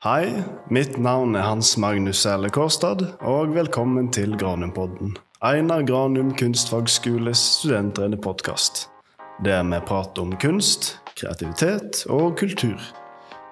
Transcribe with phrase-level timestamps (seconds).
[0.00, 5.10] Hei, mitt navn er Hans Magnus Sæle Kårstad, og velkommen til Granumpodden.
[5.44, 8.86] Einar Granum kunstfagskoles studentdrevne podkast.
[9.44, 12.80] Der vi prater om kunst, kreativitet og kultur.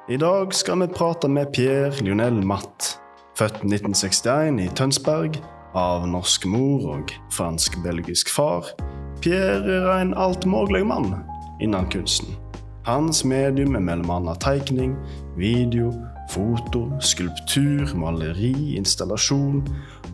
[0.08, 2.96] I dag skal vi prate med Pierre Lionel Matt,
[3.36, 5.36] født 1961 i Tønsberg,
[5.76, 8.72] av norsk mor og fransk-belgisk far.
[9.20, 11.12] Pierre er en altmulig mann
[11.60, 12.40] innen kunsten.
[12.88, 14.40] Hans medium er bl.a.
[14.40, 14.96] tegning,
[15.36, 15.92] video,
[16.28, 19.62] foto, skulptur, maleri, installasjon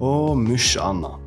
[0.01, 1.21] og mye annet.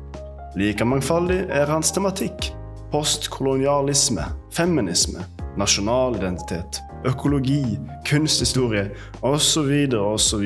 [0.58, 2.50] Like mangfoldig er hans tematikk.
[2.92, 4.24] Postkolonialisme,
[4.56, 5.20] feminisme,
[5.60, 8.88] nasjonal identitet, økologi, kunsthistorie
[9.20, 9.70] osv.
[10.00, 10.44] osv.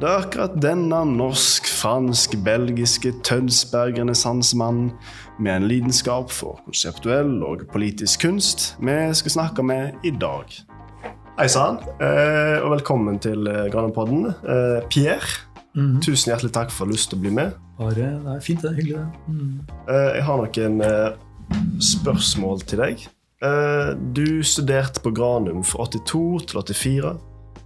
[0.00, 4.90] Det er akkurat denne norsk-fransk-belgiske Tønsberg-renessansemannen
[5.38, 10.69] med en lidenskap for konseptuell og politisk kunst vi skal snakke med i dag.
[11.38, 14.26] Hei sann, eh, og velkommen til Granopodden.
[14.26, 15.26] Eh, Pierre,
[15.74, 16.00] -hmm.
[16.02, 17.54] tusen hjertelig takk for lyst til å bli med.
[17.78, 18.74] Bare, det er fint, det.
[18.76, 19.06] Hyggelig, det.
[19.28, 19.60] Mm.
[19.88, 21.10] Eh, Jeg har noen eh,
[21.80, 23.06] spørsmål til deg.
[23.42, 27.18] Eh, Du studerte på Granum fra 82 til 84,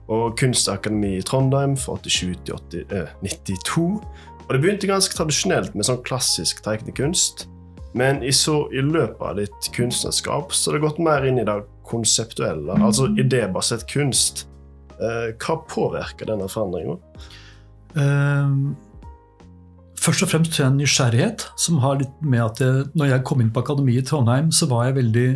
[0.09, 4.01] og Kunstakademi i Trondheim fra 87 til 80, eh, 92.
[4.49, 7.49] Og det begynte ganske tradisjonelt med sånn klassisk tegnekunst.
[7.95, 11.45] Men i, så, i løpet av ditt kunstnerskap så har det gått mer inn i
[11.45, 14.47] det konseptuelle, altså idébasert kunst.
[14.99, 17.01] Eh, Hva påvirker denne forandringen?
[18.01, 18.75] Ehm,
[20.01, 23.43] først og fremst tror en nysgjerrighet som har litt med at jeg, når jeg kom
[23.43, 25.29] inn på akademiet i Trondheim, så var jeg veldig,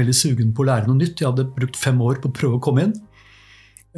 [0.00, 1.20] veldig sugen på å lære noe nytt.
[1.20, 2.98] Jeg hadde brukt fem år på å prøve å komme inn.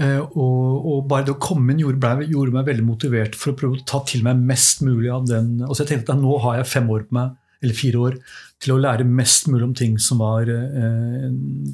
[0.01, 3.53] Eh, og, og bare det å komme inn gjorde, ble, gjorde meg veldig motivert for
[3.53, 5.59] å prøve å ta til meg mest mulig av den.
[5.67, 8.19] Og så jeg tenkte at nå har jeg fem år på meg, eller fire år,
[8.63, 11.29] til å lære mest mulig om ting som var, eh,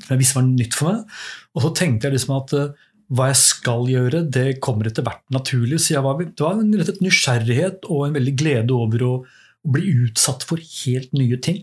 [0.08, 1.16] jeg visste var nytt for meg.
[1.56, 5.24] Og så tenkte jeg liksom at eh, hva jeg skal gjøre, det kommer etter hvert
[5.32, 5.80] naturlig.
[5.80, 9.12] Så var, det var en rett og slett nysgjerrighet og en veldig glede over å,
[9.24, 11.62] å bli utsatt for helt nye ting.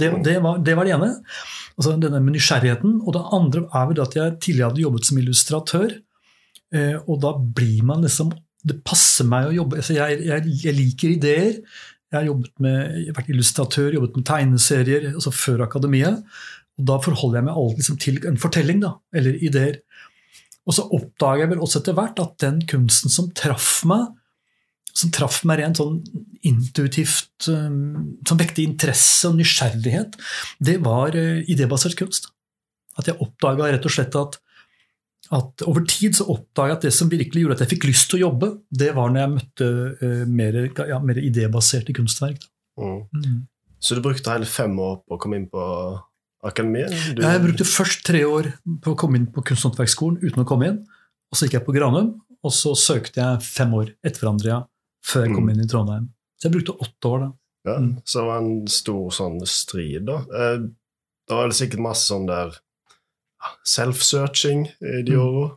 [0.00, 1.10] Det, det, var, det var det ene.
[1.76, 3.00] Altså denne med nysgjerrigheten.
[3.04, 5.96] Og det andre er vel at jeg tidligere hadde jobbet som illustratør.
[6.74, 8.28] Eh, og da blir man liksom
[8.60, 11.54] Det passer meg å jobbe altså jeg, jeg, jeg liker ideer.
[12.10, 16.24] Jeg har med, vært illustratør, jobbet med tegneserier altså før akademiet.
[16.80, 19.78] Og da forholder jeg meg alltid liksom til en fortelling, da, eller ideer.
[20.66, 24.08] Og så oppdager jeg vel også etter hvert at den kunsten som traff meg,
[24.96, 26.00] som traff meg rent sånn
[26.46, 30.18] intuitivt, um, som vekte interesse og nysgjerrighet,
[30.66, 32.32] det var uh, idébasert kunst.
[32.98, 34.40] At jeg oppdaga rett og slett at,
[35.30, 38.08] at over tid så oppdaga jeg at det som virkelig gjorde at jeg fikk lyst
[38.10, 39.68] til å jobbe, det var når jeg møtte
[40.02, 40.58] uh, mer,
[40.90, 42.42] ja, mer idébaserte kunstverk.
[42.80, 43.02] Mm.
[43.14, 43.36] Mm.
[43.80, 45.62] Så du brukte hele fem år på å komme inn på
[46.46, 46.92] akademiet?
[47.16, 47.22] Du...
[47.22, 48.50] Jeg brukte først tre år
[48.82, 50.80] på å komme inn på Kunsthåndverksskolen uten å komme inn.
[51.30, 54.60] Og så gikk jeg på Granum, og så søkte jeg fem år etter hverandre ja,
[55.06, 55.52] før jeg kom Mm.
[55.54, 56.08] inn i Trondheim.
[56.40, 57.30] Så jeg brukte åtte år da.
[57.68, 57.90] Ja, Mm.
[58.08, 60.18] Så det var en stor sånn strid, da.
[60.32, 60.58] Eh,
[61.28, 62.56] Det var sikkert masse sånn der
[63.66, 65.24] self-searching i de Mm.
[65.24, 65.50] åra.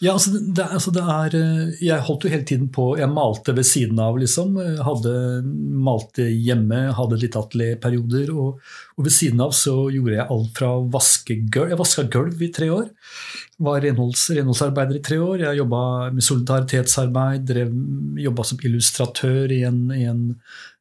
[0.00, 3.52] Ja, altså det, altså det er eh, Jeg holdt jo hele tiden på Jeg malte
[3.54, 4.56] ved siden av, liksom.
[4.80, 8.32] Hadde malte hjemme, hadde litt atelierperioder.
[8.32, 8.62] Og,
[8.96, 12.50] og ved siden av så gjorde jeg alt fra vaske gulv Jeg vaska gulv i
[12.50, 12.88] tre år.
[13.60, 15.44] Var renholds, renholdsarbeider i tre år.
[15.44, 15.82] Jeg jobba
[16.16, 17.52] med solidaritetsarbeid,
[18.24, 20.24] jobba som illustratør i en, i en,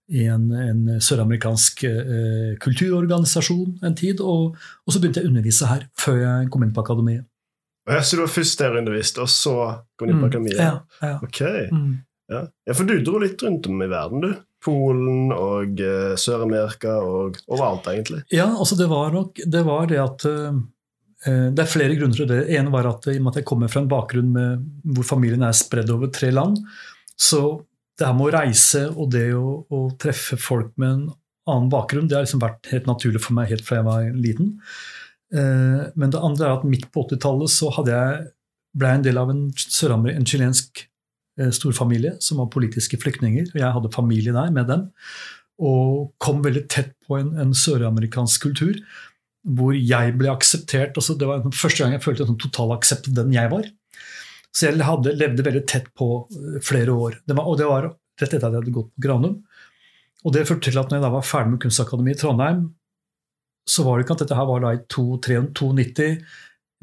[0.07, 4.21] i en, en søramerikansk eh, kulturorganisasjon en tid.
[4.23, 7.25] Og, og så begynte jeg å undervise her, før jeg kom inn på akademiet.
[7.87, 9.55] Ja, så du var først der undervist, og så
[9.99, 10.59] kom du inn på Mm, akademiet?
[10.59, 11.17] Ja, ja.
[11.23, 11.41] Ok.
[11.71, 11.93] Mm.
[12.27, 12.41] Ja.
[12.67, 14.33] ja, for du dro litt rundt om i verden, du.
[14.67, 18.23] Polen og eh, Sør-Amerika og overalt, egentlig.
[18.33, 20.57] Ja, altså det var nok det var det at eh,
[21.53, 22.41] Det er flere grunner til det.
[22.57, 24.65] En var at i og med at jeg kommer fra en bakgrunn med,
[24.97, 26.59] hvor familien er spredd over tre land,
[27.17, 27.41] så
[27.97, 31.05] det her med å reise og det å, å treffe folk med en
[31.47, 34.51] annen bakgrunn, det har liksom vært helt naturlig for meg helt fra jeg var liten.
[35.33, 38.27] Eh, Men det andre er at midt på 80-tallet så jeg,
[38.77, 40.83] ble jeg en del av en, en chilensk
[41.39, 43.49] eh, storfamilie som var politiske flyktninger.
[43.53, 44.89] og Jeg hadde familie der med dem
[45.57, 48.75] og kom veldig tett på en, en søramerikansk kultur
[49.47, 50.97] hvor jeg ble akseptert.
[50.99, 53.49] Altså det var den første gang jeg følte en sånn total aksept av den jeg
[53.49, 53.65] var.
[54.57, 57.19] Så jeg hadde, levde veldig tett på eh, flere år.
[57.27, 59.37] Det var, og det var rett etter at jeg hadde gått på Granum.
[60.25, 62.63] Og det førte til at når jeg da var ferdig med Kunstakademiet i Trondheim,
[63.67, 66.07] så var det ikke at dette her var da i 92.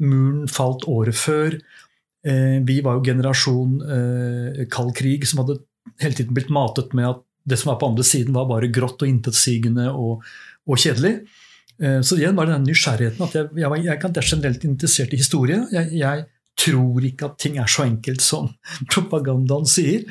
[0.05, 1.57] Muren falt året før.
[2.25, 5.59] Eh, vi var jo generasjon eh, kald krig som hadde
[6.01, 9.03] hele tiden blitt matet med at det som var på andre siden, var bare grått
[9.05, 10.23] og intetsigende og,
[10.65, 11.19] og kjedelig.
[11.81, 14.65] Eh, Så igjen var det den nysgjerrigheten at jeg, jeg, var, jeg, jeg er generelt
[14.65, 15.59] interessert i historie.
[15.75, 16.25] Jeg
[16.59, 18.49] tror ikke at ting er så enkelt som
[18.93, 20.05] propagandaen sier.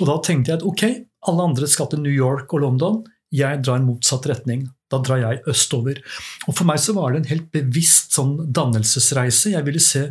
[0.00, 0.84] Og da tenkte jeg at ok,
[1.30, 3.02] alle andre skal til New York og London.
[3.34, 4.66] Jeg drar motsatt retning.
[4.92, 5.98] Da drar jeg østover.
[6.46, 9.56] Og For meg så var det en helt bevisst sånn dannelsesreise.
[9.56, 10.06] Jeg ville se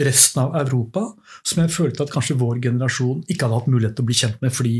[0.00, 1.06] resten av Europa,
[1.46, 4.42] som jeg følte at kanskje vår generasjon ikke hadde hatt mulighet til å bli kjent
[4.44, 4.74] med, fordi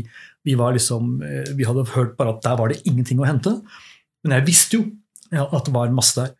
[0.45, 3.55] vi, liksom, eh, vi hadde hørt bare at der var det ingenting å hente.
[4.23, 4.83] Men jeg visste jo
[5.33, 6.35] at det var masse der.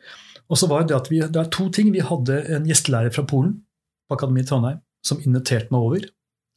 [0.47, 1.91] Og så var Det at vi, det er to ting.
[1.91, 3.63] Vi hadde en gjestelærer fra Polen
[4.07, 6.07] på Akademiet Trondheim som inviterte meg over.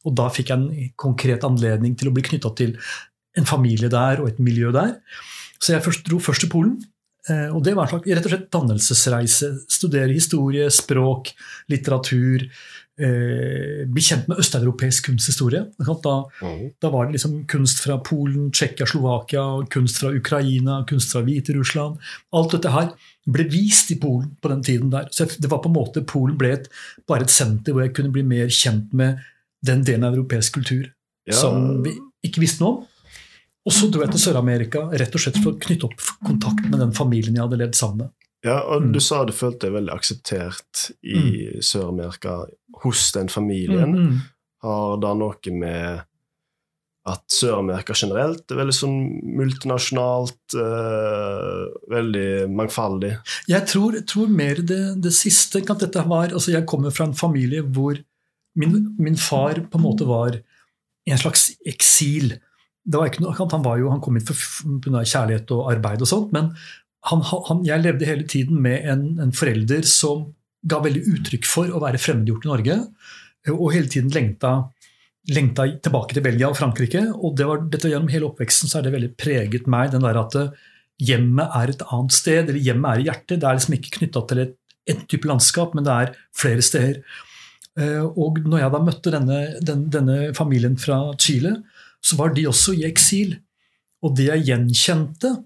[0.07, 2.73] Og da fikk jeg en konkret anledning til å bli knytta til
[3.37, 4.97] en familie der og et miljø der.
[5.61, 6.79] Så jeg først, dro først til Polen.
[7.29, 9.51] Eh, og det var en slags rett og slett dannelsesreise.
[9.69, 11.33] Studere historie, språk,
[11.71, 12.47] litteratur.
[13.01, 15.63] Eh, bli kjent med østeuropeisk kunsthistorie.
[15.81, 16.59] Da, mm.
[16.83, 21.97] da, var det liksom kunst fra Polen, Tsjekkia, Slovakia, kunst fra Ukraina, kunst fra Hviterussland.
[22.37, 22.91] Alt dette her
[23.25, 25.09] ble vist i Polen på den tiden der.
[25.09, 26.69] Så det var på en måte, Polen ble et,
[27.09, 29.23] bare et senter hvor jeg kunne bli mer kjent med
[29.65, 31.37] den delen av europeisk kultur ja.
[31.37, 31.95] som vi
[32.27, 32.87] ikke visste noe om.
[33.65, 36.81] Og så dro jeg til Sør-Amerika rett og slett for å knytte opp kontakt med
[36.81, 38.13] den familien jeg hadde levd sammen med.
[38.45, 38.93] Ja, og mm.
[38.95, 41.65] du sa du følte deg veldig akseptert i mm.
[41.65, 42.39] Sør-Amerika
[42.83, 43.91] hos den familien.
[43.93, 44.23] Mm, mm.
[44.65, 46.07] Har det noe med
[47.11, 48.97] at Sør-Amerika generelt er veldig sånn
[49.37, 53.15] multinasjonalt, øh, veldig mangfoldig?
[53.49, 55.63] Jeg tror, tror mer det, det, siste.
[55.65, 57.97] at dette var, altså Jeg kommer fra en familie hvor
[58.57, 60.37] min, min far på en måte var
[61.07, 62.35] i en slags eksil
[62.83, 65.01] Det var ikke noe, han, var jo, han kom hit pga.
[65.01, 66.51] kjærlighet og arbeid og sånt, men
[67.09, 70.27] han, han, jeg levde hele tiden med en, en, forelder som
[70.69, 72.77] ga veldig uttrykk for å være fremmedgjort i Norge,
[73.49, 74.51] og hele tiden lengta,
[75.33, 77.07] lengta tilbake til Belgia og Frankrike.
[77.15, 80.19] og det var, dette Gjennom hele oppveksten så er det veldig preget meg, den der
[80.21, 80.53] at eh,
[81.01, 83.41] hjemmet er et annet sted, eller hjemmet er i hjertet.
[83.41, 84.55] Det er liksom ikke knytta til et,
[84.93, 87.01] et type landskap, men det er flere steder.
[87.79, 91.57] Eh, og når jeg da møtte denne, den, denne familien fra Chile,
[92.01, 93.39] så var de også i eksil.
[94.05, 95.39] Og det jeg gjenkjente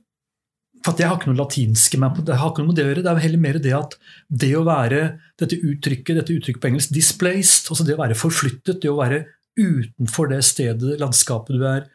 [0.85, 3.03] For jeg har ikke noe latinske med det har ikke noe med det å gjøre.
[3.05, 3.95] Det er heller mer det at
[4.43, 4.99] det å være
[5.41, 9.23] dette uttrykket, dette uttrykket på engelsk 'displaced', altså det å være forflyttet, det å være
[9.57, 11.87] utenfor det stedet, landskapet du er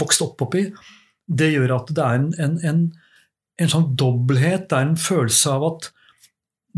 [0.00, 0.70] vokst opp oppi,
[1.28, 2.84] det gjør at det er en, en, en,
[3.60, 5.90] en sånn dobbelthet, det er en følelse av at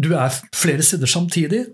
[0.03, 1.67] du er flere steder samtidig.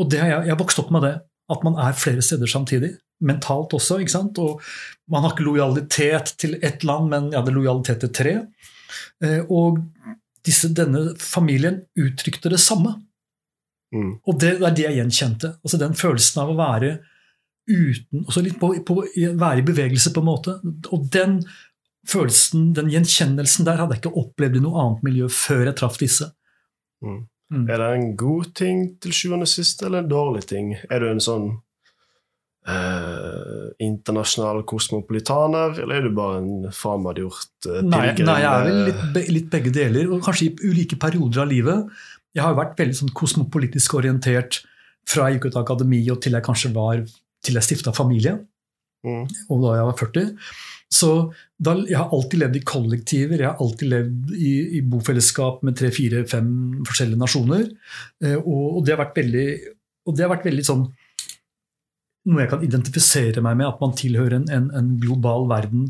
[0.00, 1.14] Og det har jeg, jeg har vokst opp med det,
[1.52, 3.98] at man er flere steder samtidig mentalt også.
[3.98, 4.38] ikke sant?
[4.38, 4.62] Og
[5.10, 8.34] man har ikke lojalitet til ett land, men jeg er lojalitet til tre.
[9.24, 9.80] Eh, og
[10.46, 12.96] disse, denne familien uttrykte det samme.
[13.94, 14.18] Mm.
[14.28, 15.54] Og det, er det jeg gjenkjente.
[15.64, 16.98] Altså Den følelsen av å være
[17.68, 19.00] uten også litt på, på,
[19.38, 20.58] Være i bevegelse, på en måte.
[20.92, 21.40] Og den
[22.08, 25.98] følelsen, den gjenkjennelsen der, hadde jeg ikke opplevd i noe annet miljø før jeg traff
[26.00, 26.30] disse.
[27.04, 27.26] Mm.
[27.52, 27.64] Mm.
[27.64, 30.74] Er det en god ting til sjuende og sist, eller en dårlig ting?
[30.90, 31.46] Er du en sånn
[32.68, 33.07] eh,
[33.82, 39.32] internasjonal kosmopolitaner, eller er du bare en fremmedgjort eh, nei, nei, jeg er vel litt,
[39.34, 41.98] litt, begge deler, og kanskje i ulike perioder av livet.
[42.36, 44.62] Jeg har vært veldig sånn kosmopolitisk orientert
[45.08, 47.00] fra jeg gikk ut av akademi og til jeg kanskje var
[47.44, 48.36] til jeg stifta familie,
[49.06, 49.24] mm.
[49.48, 50.32] og da jeg var 40.
[50.88, 51.10] Så
[51.60, 55.76] da, jeg har alltid levd i kollektiver, jeg har alltid levd i, i bofellesskap med
[55.76, 56.48] tre, fire, fem
[56.88, 57.66] forskjellige nasjoner.
[58.24, 59.48] Eh, og, og, det har vært veldig,
[60.08, 60.86] og det har vært veldig sånn
[62.28, 65.88] noe jeg kan identifisere meg med, at man tilhører en, en, en global verden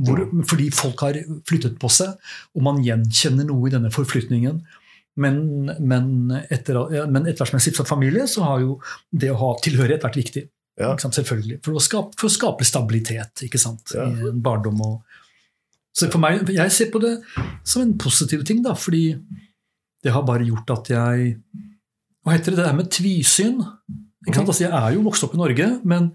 [0.00, 1.18] hvor, fordi folk har
[1.48, 2.14] flyttet på seg,
[2.56, 4.62] og man gjenkjenner noe i denne forflytningen.
[5.20, 5.40] Men,
[5.76, 6.06] men,
[6.48, 6.78] etter,
[7.10, 8.78] men etter hvert som jeg stifta familie, så har jo
[9.10, 10.46] det å ha tilhørighet vært viktig.
[10.80, 10.94] Ja.
[10.96, 11.58] Selvfølgelig.
[11.66, 13.92] For å, skape, for å, skape, stabilitet ikke sant?
[13.92, 14.06] Ja.
[14.08, 14.80] i en barndom.
[14.86, 15.18] Og,
[15.96, 17.18] så for meg, Jeg ser på det
[17.66, 19.18] som en positiv ting, da, fordi
[20.00, 21.34] det har bare gjort at jeg
[22.24, 23.60] Hva heter det, det der med tvisyn?
[24.28, 26.10] Altså, jeg er jo vokst opp i Norge, men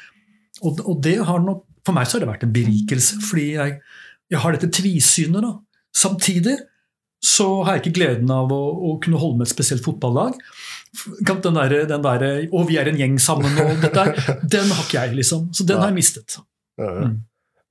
[0.62, 3.74] og, og, det har nok, for meg så har det vært en berikelse, fordi jeg,
[4.32, 5.44] jeg har dette tvisynet.
[5.44, 5.52] da.
[5.92, 6.56] Samtidig
[7.24, 8.60] så har jeg ikke gleden av å,
[8.92, 10.34] å kunne holde med et spesielt fotballag.
[11.22, 14.82] Den der, den der 'Å, vi er en gjeng sammen' og dette der, den har
[14.84, 15.48] ikke jeg, liksom.
[15.54, 16.38] Så den har jeg mistet.
[16.78, 17.06] Ja, ja.
[17.06, 17.20] Mm.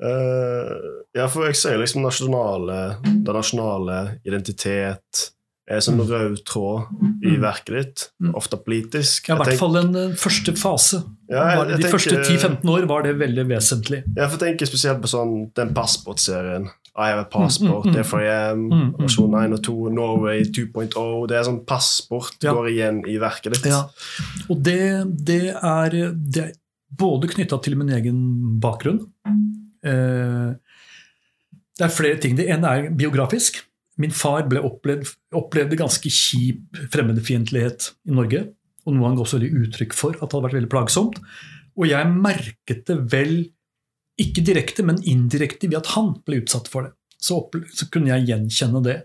[0.01, 0.77] Eh,
[1.13, 5.27] ja, for jeg ser liksom nasjonale, den nasjonale identitet
[5.71, 6.87] er som en rød tråd
[7.23, 7.41] i Mm.
[7.43, 8.33] verket ditt, Mm.
[8.35, 9.29] ofte politisk.
[9.29, 11.03] Ja, I hvert fall eh, første fase.
[11.29, 14.03] Ja, jeg- jeg de første 10-15 år var det veldig vesentlig.
[14.17, 16.69] Ja, for jeg tenker spesielt på sånn, den passportserien.
[16.95, 17.93] I have a passport, Mm, mm, mm.
[17.95, 18.63] therefore I am.
[18.67, 18.95] Mm, mm.
[18.99, 21.27] Versjon 1 og 2, Norway 2.0.
[21.31, 22.53] Det er sånn passport Ja.
[22.53, 23.65] går igjen i verket ditt.
[23.71, 23.85] Ja.
[24.49, 24.79] Og det,
[25.23, 26.51] det, er, det er
[26.99, 28.99] både knytta til min egen bakgrunn
[29.87, 30.51] eh,
[31.77, 32.35] Det er flere ting.
[32.35, 33.61] Det ene er biografisk.
[33.97, 35.07] Min far ble opplevd,
[35.37, 38.43] opplevde ganske kjip fremmedfiendtlighet i Norge.
[38.85, 41.19] Og noe han ga også veldig uttrykk for at det hadde vært veldig plagsomt.
[41.77, 43.35] Og jeg merket det vel,
[44.21, 46.95] ikke direkte, men indirekte ved at han ble utsatt for det.
[47.21, 47.37] Så,
[47.77, 49.01] så kunne jeg gjenkjenne det.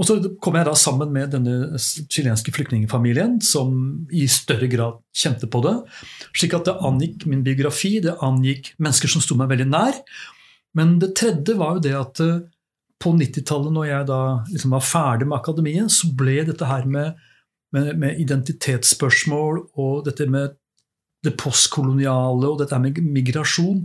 [0.00, 1.76] Og så kom jeg da sammen med denne
[2.08, 3.74] chilenske flyktningfamilien, som
[4.08, 5.74] i større grad kjente på det.
[6.32, 10.00] Slik at det angikk min biografi, det angikk mennesker som sto meg veldig nær.
[10.78, 12.40] Men det tredje var jo det at eh,
[13.00, 17.20] på 90-tallet, når jeg da liksom var ferdig med akademiet, så ble dette her med,
[17.74, 20.56] med, med identitetsspørsmål og dette med
[21.24, 23.84] det postkoloniale og dette med migrasjon,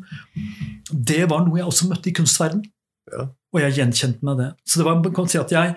[0.90, 2.64] det var noe jeg også møtte i kunstverden.
[3.12, 3.28] Ja.
[3.56, 4.50] Og jeg gjenkjente meg det.
[4.68, 5.76] Så det var, kan si at jeg,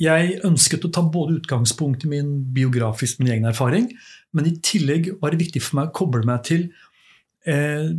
[0.00, 3.90] jeg ønsket å ta både utgangspunkt i min biografisk, min egen erfaring,
[4.36, 6.66] men i tillegg var det viktig for meg å koble meg til
[7.48, 7.92] eh,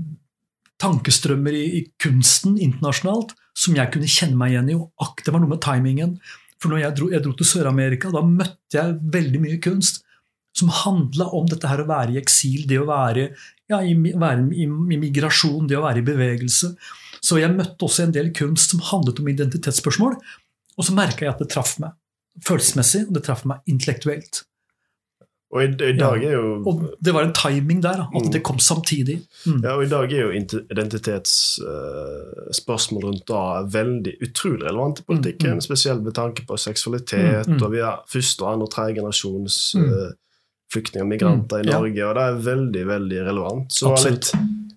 [0.81, 4.77] tankestrømmer i, i kunsten internasjonalt som jeg kunne kjenne meg igjen i.
[4.77, 6.17] Og ak, det var noe med timingen.
[6.61, 10.03] For når jeg dro, jeg dro til Sør-Amerika, da møtte jeg veldig mye kunst
[10.57, 13.23] som handla om dette her å være i eksil, det å være,
[13.69, 16.67] ja, i, være i, i migrasjon, det å være i bevegelse.
[17.21, 20.13] Så jeg møtte også en del kunst som handlet om identitetsspørsmål.
[20.77, 21.91] Og så merka jeg at det traff meg
[22.45, 24.33] følelsesmessig, og det traff meg intellektuelt.
[25.55, 28.31] Og i, i dag er jo Og det var en timing der, at Mm.
[28.33, 29.21] det kom samtidig.
[29.47, 29.61] Mm.
[29.63, 30.31] Ja, og I dag er jo
[30.75, 35.49] identitetsspørsmål rundt da veldig utrolig relevant i politikken.
[35.49, 35.65] Mm, mm.
[35.67, 37.63] Spesielt med tanke på seksualitet, Mm, mm.
[37.63, 40.11] og vi har første- andre- og tredje generasjons eh,
[40.73, 41.77] flyktninger og migranter Mm, i ja.
[41.79, 43.71] Norge, og det er veldig veldig relevant.
[43.73, 44.31] Så Absolutt.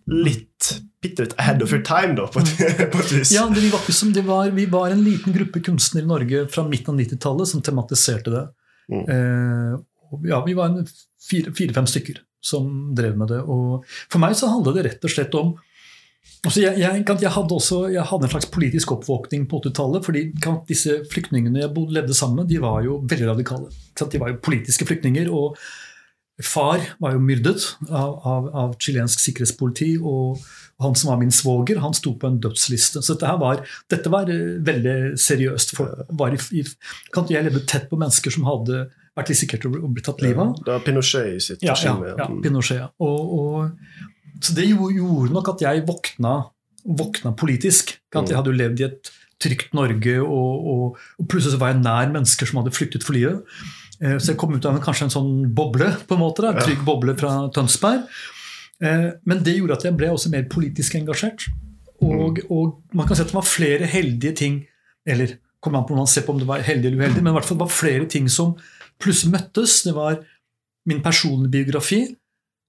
[0.06, 0.70] litt, litt
[1.00, 2.50] bitte litt ahead of your time, da, på et,
[2.92, 3.30] på et vis.
[3.32, 6.11] Ja, det, vi, var ikke som, det var, vi var en liten gruppe kunstnere i
[6.11, 8.42] Norge fra midten av 90-tallet som tematiserte det.
[8.92, 9.04] Mm.
[9.14, 9.78] Eh,
[10.28, 10.85] ja, vi var en
[11.30, 13.40] fire- fire-fem stykker som drev med det.
[13.49, 15.54] Og for meg så handla det rett og slett om
[16.44, 20.04] altså jeg, jeg, jeg, hadde også, jeg hadde en slags politisk oppvåkning på 80-tallet.
[20.04, 20.23] fordi
[20.68, 23.68] disse flyktningene jeg bodde, levde sammen med, de var jo veldig radikale.
[24.00, 25.28] De var jo politiske flyktninger.
[25.32, 25.56] og
[26.47, 29.97] Far var jo myrdet av, av, av chilensk sikkerhetspoliti.
[30.00, 30.38] og
[30.80, 33.02] han som var min svoger, han sto på en dødsliste.
[33.04, 33.59] Så dette, var,
[33.92, 35.75] dette var eh, veldig seriøst.
[35.76, 38.87] For, var i, jeg levde tett på mennesker som hadde
[39.18, 40.54] vært risikert å bli- tatt livet av.
[40.64, 42.14] Det var Pinochet i sitt Ja, ja, regime.
[42.16, 42.40] ja, Mm.
[42.47, 42.88] Pinochet.
[42.99, 43.70] Og, og,
[44.40, 46.32] så det gjorde, nok at jeg våkna,
[46.87, 47.99] våkna politisk.
[48.16, 51.82] At jeg hadde jo levd i et trygt Norge, og, og, og plutselig var jeg
[51.85, 53.44] nær mennesker som hadde flyktet for livet.
[54.02, 56.52] Eh, Så jeg kom ut av en, kanskje en sånn boble, på en måte, da,
[56.54, 58.07] en trygg boble fra Tønsberg.
[58.83, 61.49] Eh, Men det gjorde at jeg ble også mer politisk engasjert.
[62.00, 62.47] Og, Mm.
[62.50, 64.66] og man kan si at det var flere heldige ting
[65.07, 67.33] Eller kommer an på om man ser på om det var heldig eller uheldig, men
[67.33, 68.54] i hvert fall det var flere ting som
[69.00, 69.83] plutselig møttes.
[69.85, 70.19] Det var
[70.87, 72.16] min personlige biografi,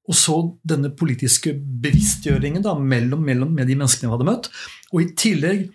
[0.07, 4.49] og så denne politiske bevisstgjøringen da, mellom, mellom med de menneskene jeg hadde møtt.
[4.93, 5.69] Og i tillegg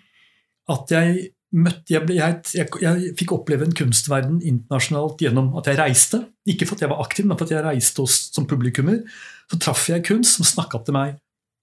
[0.69, 5.79] at jeg møtte jeg, jeg, jeg, jeg fikk oppleve en kunstverden internasjonalt gjennom at jeg
[5.79, 6.19] reiste.
[6.49, 8.99] Ikke for at jeg var aktiv, men for at jeg reiste hos, som publikummer.
[9.47, 11.15] Så traff jeg kunst som snakka til meg,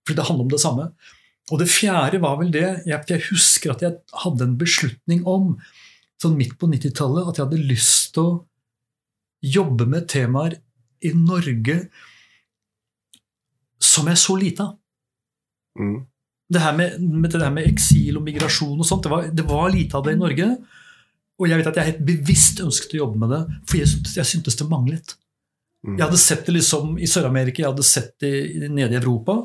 [0.07, 0.89] fordi det handler om det samme.
[1.53, 5.53] Og det fjerde var vel det jeg husker at jeg hadde en beslutning om,
[6.23, 8.35] sånn midt på 90-tallet, at jeg hadde lyst til å
[9.45, 10.57] jobbe med temaer
[11.05, 11.83] i Norge
[13.85, 14.79] som jeg så lite av.
[15.77, 15.99] Mm.
[16.55, 19.47] Det her med, med det her med eksil og migrasjon og sånt, det var, det
[19.49, 20.49] var lite av det i Norge.
[21.41, 24.17] Og jeg vet at jeg helt bevisst ønsket å jobbe med det, for jeg syntes,
[24.21, 25.17] jeg syntes det manglet.
[25.85, 25.97] Mm.
[25.99, 29.41] Jeg hadde sett det liksom i Sør-Amerika, jeg hadde sett det nede i Europa.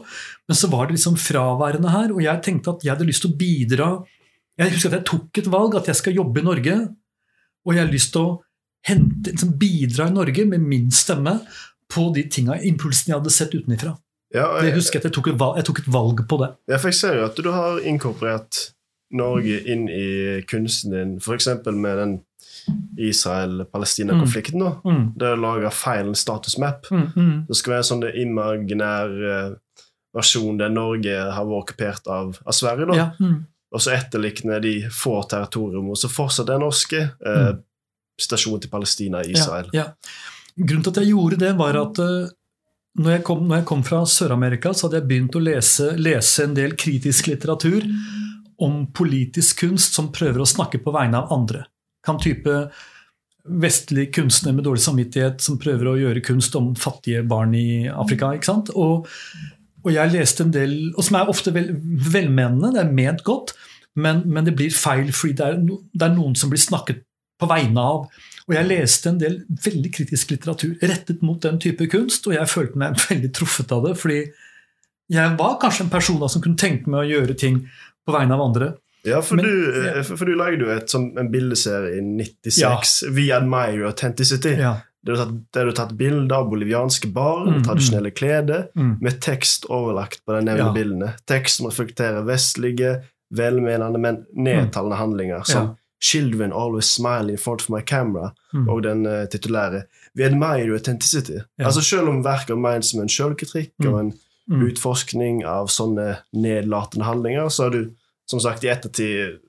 [0.48, 3.34] Men så var det liksom fraværende her, og jeg tenkte at jeg hadde lyst til
[3.34, 3.90] å bidra.
[4.60, 6.78] Jeg husker at jeg tok et valg, at jeg skal jobbe i Norge.
[7.66, 8.38] Og jeg har lyst til å
[8.88, 11.40] hente, liksom bidra i Norge med min stemme
[11.90, 13.98] på de tinga, impulsene jeg hadde sett utenfra.
[14.34, 16.38] Ja, jeg, Det husker jeg at jeg tok et valg, jeg tok et valg på
[16.44, 16.50] det.
[16.70, 18.60] ja, for jeg ser jo at du har inkorporert
[19.10, 21.48] Norge inn i kunsten din, f.eks.
[21.66, 22.20] med den
[23.00, 24.62] Israel-Palestina-konflikten.
[24.62, 24.76] da.
[24.86, 25.06] Mm.
[25.18, 26.86] Det å lage feil status map.
[26.94, 27.38] Mm, mm.
[27.48, 29.56] Det skal være en sånn imaginær eh,
[30.16, 32.90] versjon der Norge har vært okkupert av, av Sverige.
[32.92, 33.00] da.
[33.00, 33.40] Ja, mm.
[33.74, 37.06] og så etterlikne de få territoriene så fortsatt er norske.
[37.18, 37.54] Eh,
[38.20, 39.70] stasjonen til Palestina i Israel.
[39.74, 40.20] Ja, ja.
[40.60, 42.28] Grunnen til at jeg gjorde det, var at uh,
[43.00, 46.46] når, jeg kom, når, jeg kom, fra Sør-Amerika, så hadde jeg begynt å lese, lese,
[46.46, 47.86] en del kritisk litteratur
[48.60, 51.64] om politisk kunst som prøver å snakke på vegne av andre.
[52.06, 52.56] Kan type
[53.50, 58.34] vestlig kunstner med dårlig samvittighet som prøver å gjøre kunst om fattige barn i Afrika.
[58.36, 58.74] ikke sant?
[58.76, 59.08] Og,
[59.86, 61.72] og jeg leste en del, og som er ofte vel,
[62.14, 63.56] velmenende, det er ment godt,
[64.00, 67.02] men, men, det blir feil fordi det er, det er noen som blir snakket
[67.40, 68.10] på vegne av.
[68.50, 72.50] Og jeg leste en del veldig kritisk litteratur rettet mot den type kunst, og jeg
[72.50, 73.96] følte meg veldig truffet av det.
[74.00, 74.22] fordi
[75.10, 77.64] jeg var kanskje en person som kunne tenke meg å gjøre ting
[78.06, 78.68] på vegne av andre.
[79.08, 80.04] Ja, for, Men, du, ja.
[80.04, 82.76] for, for du lagde jo et, sånn, en bildeserie i 96, ja.
[83.16, 84.54] We Admire Your Authenticity.
[84.60, 84.76] Ja.
[85.08, 85.22] Der du,
[85.56, 88.18] tatt, tatt bilder av bolivianske barn, mm, tradisjonelle mm.
[88.20, 88.92] klede, mm.
[89.02, 91.14] med tekst overlagt på de nevnte bildene.
[91.32, 92.98] Tekst som reflekterer vestlige,
[93.34, 95.48] velmenende, men nedtalende handlinger.
[95.48, 98.70] som 'Children always smile in front of my camera' mm.
[98.70, 99.84] og den uh, titulære
[100.16, 101.44] 'We admire your authenticity'.
[101.60, 104.14] Altså Selv om verket er ment som en sjølkritikk og en
[104.50, 107.90] utforskning av sånne nedlatende handlinger, så har du
[108.30, 109.40] som sagt, i ettertid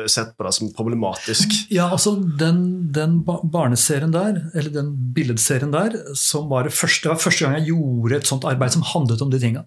[0.00, 1.52] eh, sett på det som problematisk.
[1.76, 2.62] Ja, altså den,
[2.94, 7.58] den, barneserien der, eller den billedserien der, som var det, første, det var første gang
[7.60, 9.66] jeg gjorde et sånt arbeid som handlet om de tinga.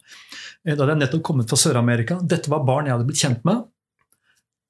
[0.66, 2.20] Eh, da hadde jeg nettopp kommet fra Sør-Amerika.
[2.24, 3.68] Dette var barn jeg hadde blitt kjent med.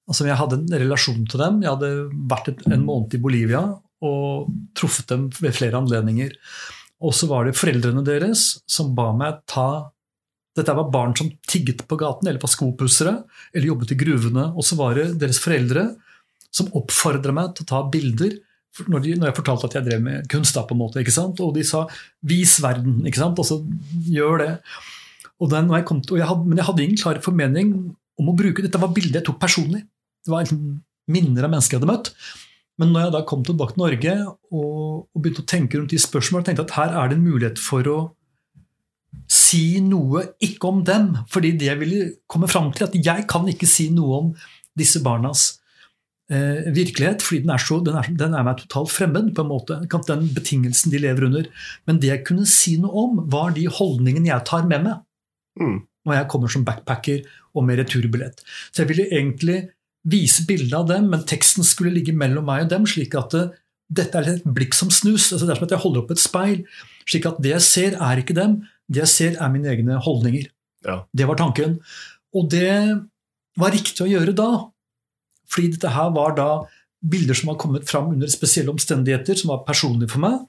[0.10, 1.62] Altså Jeg hadde en relasjon til dem.
[1.64, 1.92] Jeg hadde
[2.30, 3.64] vært en måned i Bolivia
[4.04, 6.34] og truffet dem ved flere anledninger.
[7.04, 9.94] Og så var det foreldrene deres som ba meg ta
[10.54, 13.14] dette var barn som tigget på gaten, eller var skopussere,
[13.56, 14.52] eller jobbet i gruvene.
[14.54, 15.88] Og så var det deres foreldre
[16.54, 18.36] som oppfordra meg til å ta bilder
[18.90, 20.58] når, de, når, jeg fortalte at jeg drev med kunst.
[20.58, 21.42] på en måte, ikke sant?
[21.46, 21.86] Og de sa
[22.26, 23.38] 'vis verden', ikke sant?
[23.38, 23.62] altså
[24.10, 24.54] gjør det.
[25.40, 28.38] Og den, jeg kom og jeg hadde, men jeg hadde ingen klar formening om å
[28.38, 29.84] bruke Dette var bilder jeg tok personlig.
[30.24, 30.50] Det var
[31.12, 32.12] minner av mennesker jeg hadde møtt.
[32.82, 36.02] Men når jeg da kom tilbake til Norge og, og begynte å tenke rundt de
[36.02, 37.98] spørsmålene, tenkte jeg at her er det en mulighet for å
[39.30, 41.12] si noe ikke om dem.
[41.32, 44.32] Fordi det jeg ville komme fram til, at jeg kan ikke si noe om
[44.80, 45.46] disse barnas
[46.34, 49.32] eh, virkelighet, fordi den er, så, den, er, den er, meg totalt fremmed.
[49.36, 51.50] på en måte, Den betingelsen de lever under.
[51.86, 54.98] Men det jeg kunne si noe om, var de holdningene jeg tar med meg
[55.62, 55.80] mm.
[56.10, 58.42] når jeg kommer som backpacker og med returbillett.
[58.74, 59.62] Så jeg ville egentlig
[60.04, 63.44] vise bildet av dem, men teksten skulle ligge mellom meg og dem, slik at det,
[63.94, 65.30] dette er et blikk som snus.
[65.32, 66.64] Altså det er som at jeg holder opp et speil.
[67.08, 68.62] slik at det jeg ser, er ikke dem,
[68.92, 70.50] det jeg ser, er mine egne holdninger.
[70.84, 71.02] Ja.
[71.16, 71.80] Det var tanken.
[72.36, 72.74] Og det
[73.60, 74.50] var riktig å gjøre da.
[75.54, 76.50] Fordi dette her var da
[77.04, 80.40] bilder som var kommet fram under spesielle omstendigheter, som var personlige for meg.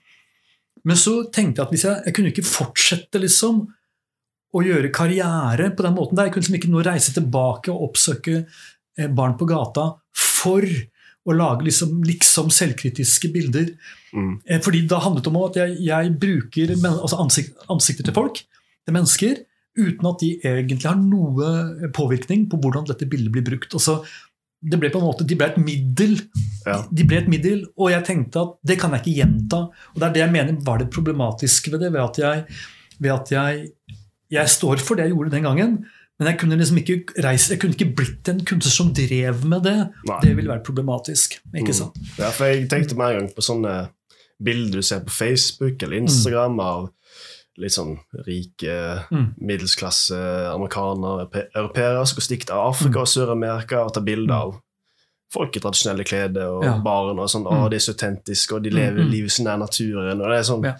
[0.84, 3.64] Men så tenkte jeg at hvis jeg, jeg kunne ikke fortsette liksom
[4.54, 6.28] å gjøre karriere på den måten der.
[6.28, 8.62] Jeg kunne liksom ikke nå reise tilbake og oppsøke eh,
[9.16, 10.66] barn på gata for
[11.24, 13.72] å lage liksom, liksom selvkritiske bilder.
[14.12, 14.36] Mm.
[14.44, 18.42] Eh, fordi da handlet det om at jeg, jeg bruker altså ansikt, ansikter til folk,
[18.84, 19.40] til mennesker,
[19.74, 23.74] uten at de egentlig har noe påvirkning på hvordan dette bildet blir brukt.
[23.74, 24.02] Altså,
[24.64, 26.14] det ble på en måte, De ble et middel,
[26.64, 26.78] ja.
[26.88, 29.64] de ble et middel, og jeg tenkte at det kan jeg ikke gjenta.
[29.92, 31.92] og Det er det jeg mener var det problematiske ved det.
[31.92, 32.46] ved at jeg,
[33.00, 33.66] ved at jeg,
[34.32, 35.76] jeg står for det jeg gjorde den gangen,
[36.18, 39.64] men jeg kunne liksom ikke reise, jeg kunne ikke blitt en kunstner som drev med
[39.66, 39.78] det.
[40.06, 40.18] Nei.
[40.22, 41.40] Det ville vært problematisk.
[41.50, 41.78] ikke mm.
[41.80, 41.96] sant?
[41.98, 42.10] Mm.
[42.20, 43.72] Ja, for Jeg tenkte med en gang på sånne
[44.44, 46.62] bilder du ser på Facebook eller Instagram mm.
[46.62, 46.90] av
[47.62, 47.96] litt sånn
[48.26, 48.76] rike,
[49.10, 49.26] mm.
[49.46, 50.18] middelsklasse
[50.50, 54.54] amerikanere, europeere som går stikke til Afrika og Sør-Amerika og tar bilder av
[55.34, 56.76] folk i tradisjonelle klær og ja.
[56.82, 57.18] barn.
[57.18, 59.10] og sånn, å, De er så autentiske, og de lever mm.
[59.10, 60.20] livet sin nær naturen.
[60.20, 60.76] og Det er sånn, ja.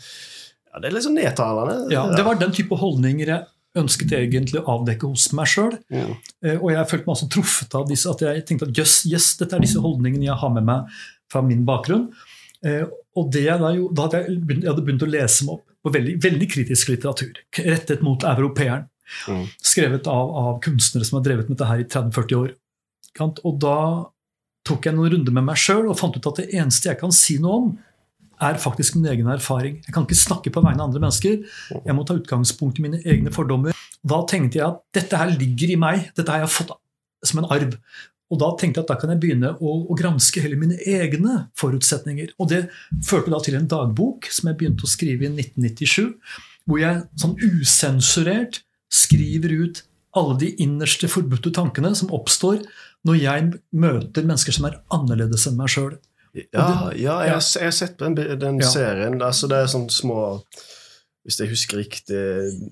[0.75, 1.77] Ja, det er litt sånn nedtalende.
[1.95, 3.47] Ja, Det var den type holdninger jeg
[3.79, 5.75] ønsket egentlig å avdekke hos meg sjøl.
[5.93, 6.15] Mm.
[6.47, 9.33] Eh, og jeg følte meg også truffet av disse, at jeg tenkte at yes, yes,
[9.41, 10.97] dette er disse holdningene jeg har med meg
[11.33, 12.09] fra min bakgrunn.
[12.65, 12.85] Eh,
[13.19, 15.65] og det da, jo, da hadde jeg, begynt, jeg hadde begynt å lese meg opp
[15.85, 18.87] på veldig, veldig kritisk litteratur rettet mot europeeren.
[19.29, 19.45] Mm.
[19.61, 22.55] Skrevet av, av, kunstnere som har drevet med dette her i 30-40 år.
[23.45, 23.79] Og da
[24.65, 27.13] tok jeg noen runder med meg sjøl og fant ut at det eneste jeg kan
[27.15, 27.69] si noe om,
[28.47, 29.81] er faktisk min egen erfaring.
[29.85, 31.39] Jeg kan ikke snakke på vegne av andre mennesker.
[31.75, 33.77] Jeg må ta utgangspunkt i mine egne fordommer.
[34.05, 36.11] Da tenkte jeg at dette her ligger i meg.
[36.17, 36.75] Dette har jeg fått
[37.25, 37.77] som en arv.
[38.33, 41.47] Og da tenkte jeg at da kan jeg begynne å, å granske heller mine egne
[41.61, 42.35] forutsetninger.
[42.41, 42.63] Og det
[43.07, 46.15] førte da til en dagbok som jeg begynte å skrive i 1997.
[46.65, 48.63] Hvor jeg sånn usensurert
[48.95, 52.63] skriver ut alle de innerste forbudte tankene som oppstår
[53.05, 55.97] når jeg møter mennesker som er annerledes enn meg sjøl.
[56.35, 59.21] Ja, ja jeg, jeg, har sett den, den serien.
[59.23, 60.23] Altså, det er sånne små
[61.25, 62.19] hvis jeg husker riktig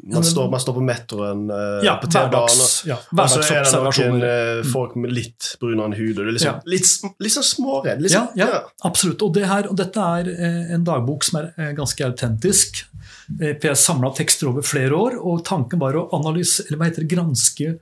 [0.05, 3.65] Man, Ja, står, man står på metroen eh, Ja, på T-banen, ja, og så er
[3.65, 6.19] det noen eh, folk med litt brunere hud.
[6.19, 6.69] Og det er liksom, Ja.
[6.69, 7.95] litt, litt sånn småredd.
[7.95, 8.27] Ja, Liksom.
[8.37, 9.25] ja, absolutt.
[9.25, 12.85] Og, det her, og dette er eh, en dagbok som er ganske autentisk.
[13.33, 17.07] For jeg samla tekster over flere år, og tanken var å analyse, eller hva heter
[17.07, 17.73] det, granske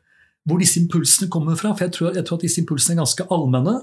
[0.46, 1.74] hvor disse impulsene kommer fra.
[1.74, 3.74] For jeg tror, jeg tror at disse impulsene er ganske allmenne.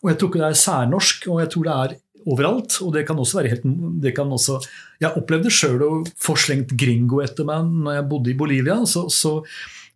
[0.00, 1.96] Og jeg tror ikke det er særnorsk, og jeg tror det er
[2.30, 2.78] overalt.
[2.84, 3.66] Og det kan også være helt
[4.02, 4.60] det kan også,
[5.00, 8.80] Jeg opplevde sjøl å få slengt gringo etter meg når jeg bodde i Bolivia.
[8.86, 9.40] så, så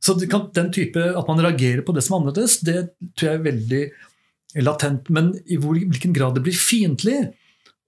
[0.04, 3.38] så kan, den type, At man reagerer på det som er annerledes, det tror jeg
[3.38, 3.84] er veldig
[4.66, 5.08] latent.
[5.08, 7.16] Men i hvor, hvilken grad det blir fiendtlig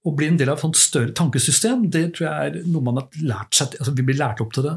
[0.06, 3.20] å bli en del av et større tankesystem, det tror jeg er noe man har
[3.20, 4.76] lært seg altså Vi blir lært opp til det.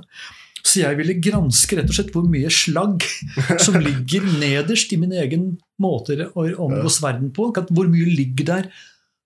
[0.63, 3.05] Så jeg ville granske rett og slett hvor mye slagg
[3.61, 7.49] som ligger nederst i min egen måte å omgås verden på.
[7.55, 8.71] Hvor mye ligger der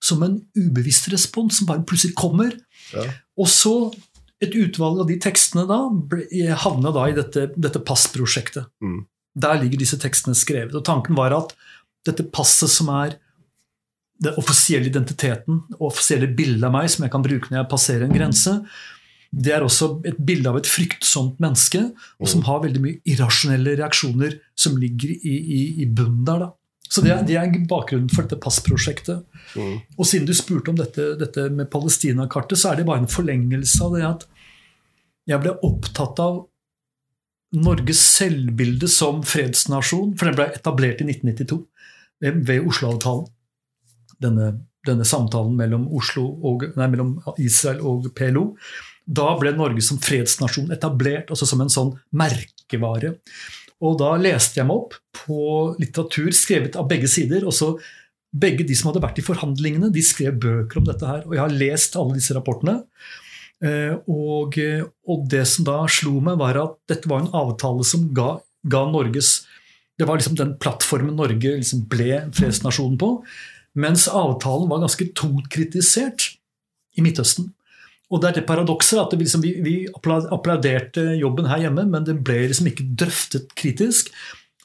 [0.04, 2.56] som en ubevisst respons som bare plutselig kommer.
[2.92, 3.06] Ja.
[3.40, 3.76] Og så
[4.44, 5.80] et utvalg av de tekstene da
[6.66, 8.68] havna da i dette, dette passprosjektet.
[8.84, 9.06] Mm.
[9.40, 10.76] Der ligger disse tekstene skrevet.
[10.76, 11.56] Og tanken var at
[12.08, 13.16] dette passet som er
[14.24, 18.06] den offisielle identiteten det offisielle bildet av meg som jeg kan bruke når jeg passerer
[18.06, 18.54] en grense,
[19.34, 21.82] det er også et bilde av et fryktsomt menneske,
[22.22, 26.46] og som har veldig mye irrasjonelle reaksjoner som ligger i, i, i bunnen der.
[26.46, 26.52] da.
[26.94, 29.24] Så det er, det er bakgrunnen for dette passprosjektet.
[29.58, 29.80] Mm.
[29.98, 33.82] Og siden du spurte om dette, dette med Palestina-kartet, så er det bare en forlengelse
[33.82, 34.28] av det at
[35.32, 36.44] jeg ble opptatt av
[37.54, 41.60] Norges selvbilde som fredsnasjon, for den ble etablert i 1992
[42.22, 43.28] ved, ved Oslo-avtalen.
[44.22, 44.54] Denne,
[44.86, 48.52] denne samtalen mellom, Oslo og, nei, mellom Israel og PLO.
[49.06, 53.18] Da ble Norge som fredsnasjon etablert, altså som en sånn merkevare.
[53.84, 55.42] Og da leste jeg meg opp på
[55.82, 57.46] litteratur skrevet av begge sider.
[57.46, 57.74] og så
[58.34, 61.22] begge de som hadde vært i forhandlingene, de skrev bøker om dette her.
[61.28, 62.80] Og jeg har lest alle disse rapportene.
[63.64, 64.58] Eh, Og,
[65.08, 68.86] og det som da slo meg, var at dette var en avtale som ga, ga
[68.90, 69.46] Norges
[70.00, 73.24] Det var liksom den plattformen Norge liksom ble fredsnasjonen på.
[73.78, 76.32] Mens avtalen var ganske tungt kritisert
[76.98, 77.52] i Midtøsten.
[78.14, 82.06] Og det er det paradokset at det liksom, vi, vi applauderte jobben her hjemme, men
[82.06, 84.12] det ble liksom ikke drøftet kritisk.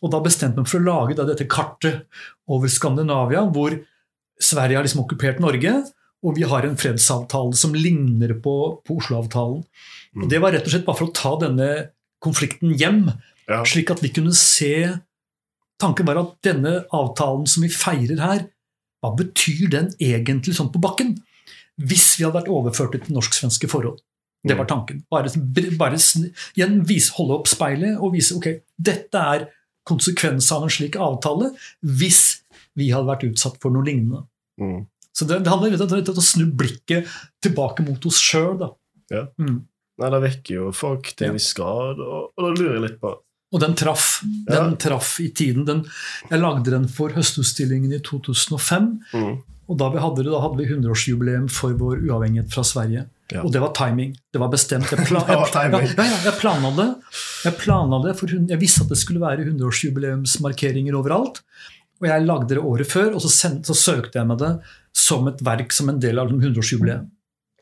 [0.05, 2.05] Og da bestemte man for å lage da dette kartet
[2.51, 3.79] over Skandinavia, hvor
[4.39, 5.73] Sverige har liksom okkupert Norge,
[6.23, 9.65] og vi har en fredsavtale som ligner på, på Oslo-avtalen.
[10.19, 11.71] Og Det var rett og slett bare for å ta denne
[12.23, 13.07] konflikten hjem,
[13.49, 13.63] Ja.
[13.65, 15.01] slik at vi kunne se
[15.79, 18.41] Tanken var at denne avtalen som vi feirer her,
[18.99, 21.13] hva betyr den egentlig sånn på bakken?
[21.79, 24.01] Hvis vi hadde vært overført til norsk-svenske forhold.
[24.47, 25.03] Det var tanken.
[25.11, 25.31] Bare,
[25.79, 28.47] bare igjen vise, holde opp speilet og vise ok,
[28.79, 29.49] dette er
[29.89, 32.23] konsekvensen av en slik avtale hvis
[32.79, 34.23] vi hadde vært utsatt for noe lignende.
[34.61, 34.87] Mm.
[35.17, 37.09] Så det, det handler rett om å snu blikket
[37.43, 38.63] tilbake mot oss sjøl.
[39.11, 39.27] Ja.
[39.41, 39.65] Mm.
[39.99, 43.01] Nei, det vekker jo folk til en viss grad, og, og da lurer jeg litt
[43.03, 44.21] på Og den traff.
[44.47, 44.61] Ja.
[44.61, 45.67] Den traff i tiden.
[45.67, 45.83] Den,
[46.31, 48.93] jeg lagde den for Høstutstillingen i 2005.
[49.11, 49.39] mm.
[49.69, 53.05] Og da, vi hadde, det, da hadde vi 100-årsjubileum for vår uavhengighet fra Sverige.
[53.29, 53.43] Ja.
[53.45, 54.15] Og det var timing.
[54.33, 54.89] Det var bestemt.
[54.89, 55.21] Jeg, pla
[55.57, 55.91] timing.
[55.93, 56.89] Ja, ja, jeg planla det.
[57.45, 61.43] Jeg, planla det for jeg visste at det skulle være 100-årsjubileumsmarkeringer overalt.
[62.01, 64.53] Og jeg lagde det året før, og så, send, så søkte jeg med det
[64.97, 67.09] som et verk som en del av 100-årsjubileet.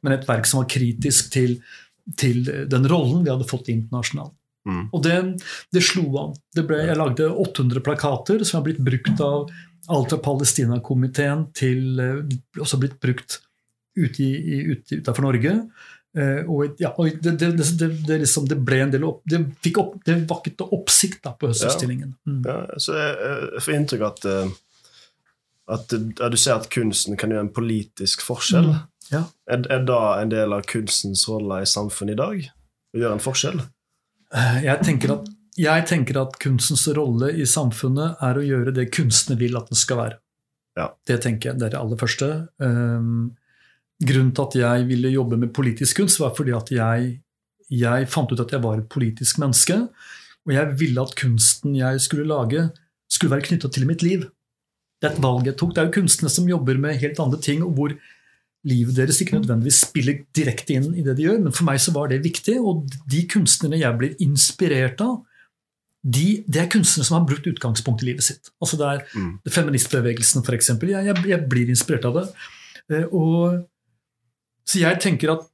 [0.07, 1.57] Men et verk som var kritisk til,
[2.21, 4.37] til den rollen vi hadde fått internasjonalt.
[4.67, 4.87] Mm.
[4.91, 5.17] Og det,
[5.75, 6.33] det slo an.
[6.55, 9.51] Det ble, jeg lagde 800 plakater som har blitt brukt av
[9.93, 13.41] alt fra Palestina-komiteen til eh, også blitt brukt
[13.97, 15.55] ute, i, ute utenfor Norge.
[16.17, 19.43] Eh, og ja, og det, det, det, det, liksom, det ble en del opp, Det
[19.65, 22.15] fikk opp, det vakket oppsikt da, på høstutstillingen.
[22.29, 22.43] Mm.
[22.47, 24.57] Ja, så jeg, får inntrykk at, eh,
[25.77, 28.73] at du ser at kunsten kan gjøre en politisk forskjell.
[28.75, 28.85] Mm.
[29.13, 29.23] Ja.
[29.53, 32.47] Er, er da en del av kunstens rolle i samfunnet i dag?
[32.97, 33.61] Å gjøre en forskjell?
[34.65, 39.39] Jeg tenker, at, jeg tenker at kunstens rolle i samfunnet er å gjøre det kunstner
[39.41, 40.19] vil at den skal være.
[40.77, 40.91] Ja.
[41.09, 41.61] Det tenker jeg.
[41.61, 42.31] Det er det aller første.
[42.61, 43.31] Um,
[44.05, 47.15] grunnen til at jeg ville jobbe med politisk kunst, var fordi at jeg,
[47.73, 49.79] jeg fant ut at jeg var et politisk menneske.
[50.47, 52.69] Og jeg ville at kunsten jeg skulle lage,
[53.09, 54.27] skulle være knytta til mitt liv.
[55.01, 55.73] Det er et valg jeg tok.
[55.73, 57.97] Det er jo kunstnere som jobber med helt andre ting, og hvor
[58.67, 61.95] livet deres ikke nødvendigvis spiller direkte inn i det de gjør, men for meg så
[61.95, 62.59] var det viktig.
[62.61, 65.23] Og de kunstnerne jeg blir inspirert av,
[66.07, 68.51] de, det er kunstnere som har brukt utgangspunkt i livet sitt.
[68.63, 69.31] Altså det er Mm.
[69.51, 70.69] Feministbevegelsen, f.eks.
[70.79, 72.27] Jeg, jeg, jeg blir inspirert av det.
[72.93, 73.65] Eh, Og,
[74.67, 75.47] så jeg tenker at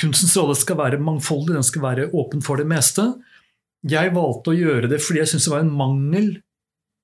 [0.00, 3.04] kunstens rolle skal være mangfoldig, den skal være åpen for det meste.
[3.88, 6.30] Jeg valgte å gjøre det fordi jeg syntes det var en mangel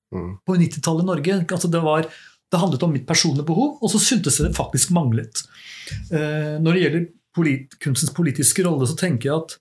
[0.07, 0.37] Mm.
[0.47, 1.33] på 90-tallet i Norge.
[1.51, 4.93] Altså det, var, det handlet om mitt personlige behov, og så syntes jeg det faktisk
[4.95, 5.41] manglet.
[6.15, 9.57] Eh, når det gjelder polit, kunstens politiske rolle, så tenker jeg at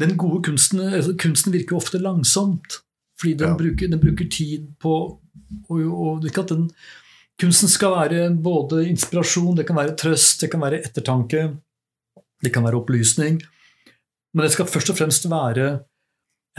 [0.00, 2.80] den gode kunsten, altså kunsten virker ofte langsomt.
[3.20, 3.56] Fordi den, Ja.
[3.56, 5.18] bruker, den bruker tid på
[5.70, 6.70] og, og ikke at den,
[7.40, 11.56] Kunsten skal være både inspirasjon, det kan være trøst, det kan være ettertanke,
[12.44, 13.40] det kan være opplysning.
[14.34, 15.80] Men det skal først og fremst være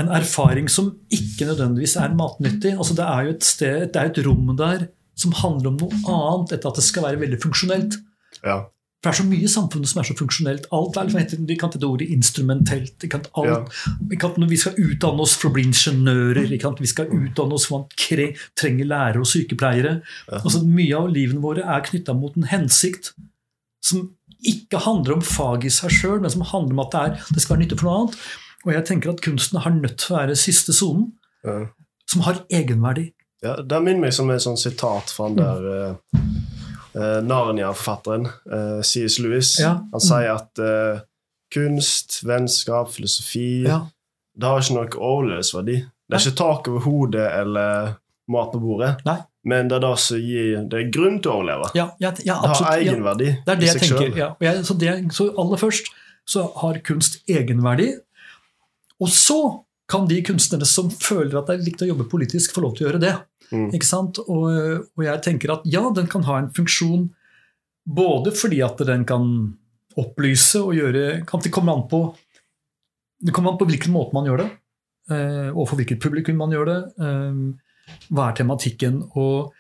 [0.02, 2.74] en erfaring som ikke nødvendigvis er matnyttig.
[2.74, 5.94] Altså det er jo et sted, det er et rom der som handler om noe
[6.10, 8.00] annet etter at det skal være veldig funksjonelt.
[8.44, 8.64] Ja.
[9.04, 10.68] For det er så mye i samfunnet som er så funksjonelt.
[10.72, 12.94] Alt er liksom, Vi kan ta det ordet instrumentelt.
[13.04, 13.74] Vi kan, alt,
[14.08, 17.12] vi kan, når vi skal utdanne oss for å bli ingeniører, vi, kan, vi skal
[17.12, 17.90] utdanne oss for man
[18.56, 19.98] trenger lærere og sykepleiere.
[20.40, 23.12] Altså, mye av livene våre er knytta mot en hensikt
[23.84, 24.06] som
[24.48, 27.44] ikke handler om fag i seg sjøl, men som handler om at det, er, det
[27.44, 28.18] skal være nyttig for noe annet.
[28.64, 31.12] Og jeg tenker at kunsten har nødt til å være siste sonen,
[31.44, 31.66] Ja.
[32.08, 33.10] som har egenverdi.
[33.44, 36.22] Ja, det minner meg som et sånt sitat fra den der uh,
[37.26, 39.20] Narnia-forfatteren eh, C.S.
[39.24, 39.56] Lewis.
[39.62, 39.76] Ja.
[39.94, 41.02] Han sier at eh,
[41.54, 43.84] kunst, vennskap, filosofi Ja.
[44.34, 45.76] Det har ikke noe overlevelsesverdi.
[46.10, 47.92] Det er ikke tak over hodet eller
[48.34, 49.18] mat på bordet, Nei.
[49.46, 51.68] men det er det som gir det er grunn til å overleve.
[51.78, 54.18] Ja, ja, ja, Det har egenverdi Det er det i seg.
[54.18, 54.56] Ja.
[54.66, 54.78] Så,
[55.14, 55.92] så aller først
[56.26, 57.90] så har kunst egenverdi.
[59.04, 59.40] Og så
[59.94, 62.86] kan de kunstnere som føler at det er viktig å jobbe politisk, få lov til
[62.86, 63.14] å gjøre det.
[63.54, 63.68] Mm.
[63.78, 64.20] Ikke sant?
[64.26, 64.48] Og,
[64.98, 67.12] og jeg tenker at ja, den kan ha en funksjon
[67.84, 69.26] både fordi at den kan
[70.00, 72.06] opplyse og gjøre kan Det kommer an på,
[73.22, 74.50] det kommer an på hvilken måte man gjør det,
[75.14, 76.80] eh, og for hvilket publikum man gjør det.
[77.04, 79.04] Eh, hva er tematikken?
[79.20, 79.54] Og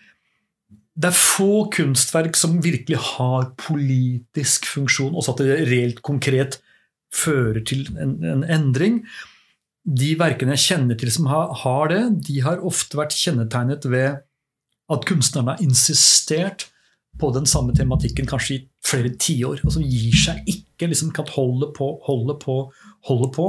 [0.93, 6.59] det er få kunstverk som virkelig har politisk funksjon, også at det reelt konkret
[7.13, 9.03] fører til en, en endring.
[9.83, 14.21] De verkene jeg kjenner til som har, har det, de har ofte vært kjennetegnet ved
[14.93, 16.69] at kunstnerne har insistert
[17.19, 19.61] på den samme tematikken kanskje i flere tiår.
[19.69, 22.57] som gir seg ikke, liksom kan holde på, holde på,
[23.09, 23.47] holde på.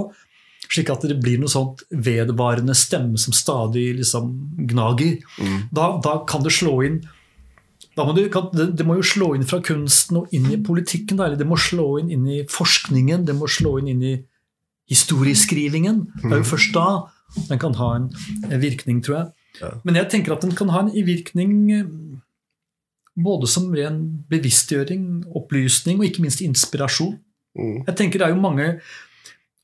[0.69, 4.33] Slik at det blir noe sånt vedvarende stemme som stadig liksom
[4.69, 5.21] gnager.
[5.39, 5.69] Mm.
[5.73, 7.05] Da, da kan det slå inn
[7.95, 10.59] da må det, kan, det, det må jo slå inn fra kunsten og inn i
[10.59, 11.19] politikken.
[11.19, 14.15] Da, eller det må slå inn, inn i forskningen, det må slå inn, inn i
[14.91, 16.05] historieskrivingen.
[16.23, 16.87] Det er jo først da
[17.49, 18.11] den kan ha en,
[18.51, 19.31] en virkning, tror jeg.
[19.61, 19.71] Ja.
[19.87, 21.89] Men jeg tenker at den kan ha en virkning eh,
[23.15, 27.17] både som ren bevisstgjøring, opplysning og ikke minst inspirasjon.
[27.55, 27.85] Mm.
[27.87, 28.69] Jeg tenker det er jo mange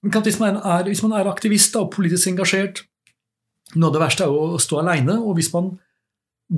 [0.01, 2.87] hvis, man er, hvis man er aktivist da, og politisk engasjert
[3.79, 5.15] Noe av det verste er jo å stå aleine.
[5.23, 5.69] Og hvis man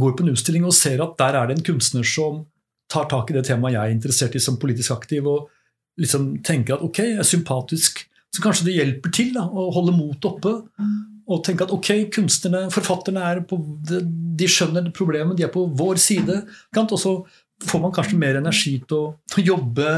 [0.01, 2.46] går på en utstilling og ser at der er det en kunstner som
[2.88, 5.51] tar tak i det temaet jeg er interessert i som politisk aktiv, og
[6.01, 8.01] liksom tenker at ok, jeg er sympatisk,
[8.33, 10.55] så kanskje det hjelper til da, å holde motet oppe.
[11.33, 16.01] Og tenke at ok, kunstnerne, forfatterne er på, de, skjønner problemet, de er på vår
[16.03, 16.40] side.
[16.81, 17.14] Og så
[17.68, 19.90] får man kanskje mer energi til å, til å jobbe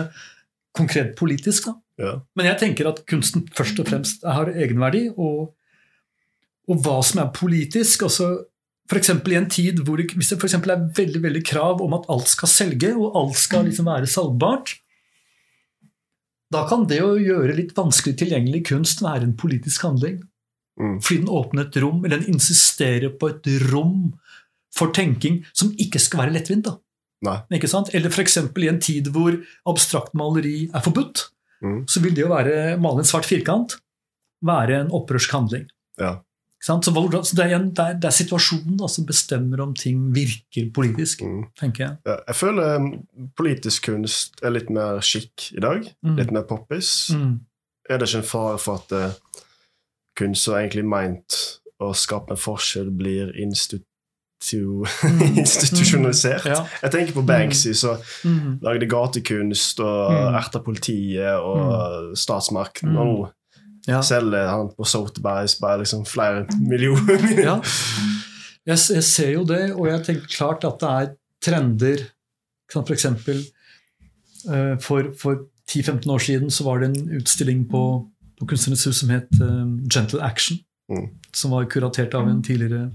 [0.75, 1.71] konkret politisk.
[1.71, 1.77] da.
[2.05, 2.15] Ja.
[2.35, 5.55] Men jeg tenker at kunsten først og fremst har egenverdi, og,
[6.69, 8.03] og hva som er politisk.
[8.09, 8.33] altså
[8.91, 11.95] for eksempel i en tid hvor det, Hvis det for er veldig veldig krav om
[11.97, 14.75] at alt skal selge, og alt skal liksom være salgbart,
[16.55, 20.21] da kan det å gjøre litt vanskelig tilgjengelig kunst være en politisk handling.
[20.81, 20.97] Mm.
[21.03, 24.15] Fordi den åpner et rom, eller den insisterer på et rom
[24.75, 26.67] for tenking som ikke skal være lettvint.
[26.67, 26.79] da.
[27.25, 27.37] Nei.
[27.59, 27.93] Ikke sant?
[27.95, 28.37] Eller f.eks.
[28.43, 29.37] i en tid hvor
[29.71, 31.29] abstrakt maleri er forbudt,
[31.65, 31.85] Mm.
[31.89, 33.79] så vil det å være, male en svart firkant
[34.45, 35.63] være en opprørsk handling.
[35.97, 36.19] Ja.
[36.65, 41.21] Så, det, er det, er, det er situasjonen da, som bestemmer om ting virker politisk,
[41.23, 41.43] Mm.
[41.61, 41.97] tenker jeg.
[42.09, 42.87] Ja, jeg føler um,
[43.37, 45.85] politisk kunst er litt mer chic i dag.
[46.03, 46.17] Mm.
[46.17, 47.11] Litt mer poppis.
[47.13, 47.35] Mm.
[47.91, 49.43] Er det ikke en fare for at uh,
[50.17, 51.37] kunst som egentlig meint
[51.83, 53.85] å skape en forskjell, blir institu
[55.05, 55.39] Mm.
[55.41, 56.45] institusjonalisert?
[56.49, 56.65] Ja.
[56.83, 58.59] Jeg tenker på Banksy, som Mm.
[58.65, 60.35] lagde gatekunst og Mm.
[60.41, 62.89] erta politiet og statsmakten.
[62.93, 62.97] Mm.
[62.99, 63.31] Og nå
[63.89, 64.01] Ja.
[64.03, 67.21] selger han på Sotheby's bare liksom flere millioner.
[67.49, 67.59] ja.
[68.65, 71.11] Jeg, jeg ser jo det, og jeg tenker klart at det er
[71.45, 72.07] trender.
[72.73, 73.07] F.eks.
[73.25, 73.35] For
[74.55, 77.83] eh, for, for 10-15 år siden så var det en utstilling på,
[78.39, 80.59] på Kunstnernes hus som het eh, Gentle Action.
[80.89, 81.11] Mm.
[81.33, 82.91] Som var kuratert av en tidligere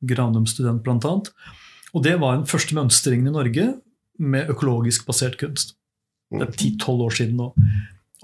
[0.00, 1.30] Granum-student, annet.
[1.92, 3.66] Og det var den første mønstringen i Norge
[4.20, 5.74] med økologisk basert kunst.
[6.32, 7.48] Det er 10-12 år siden nå.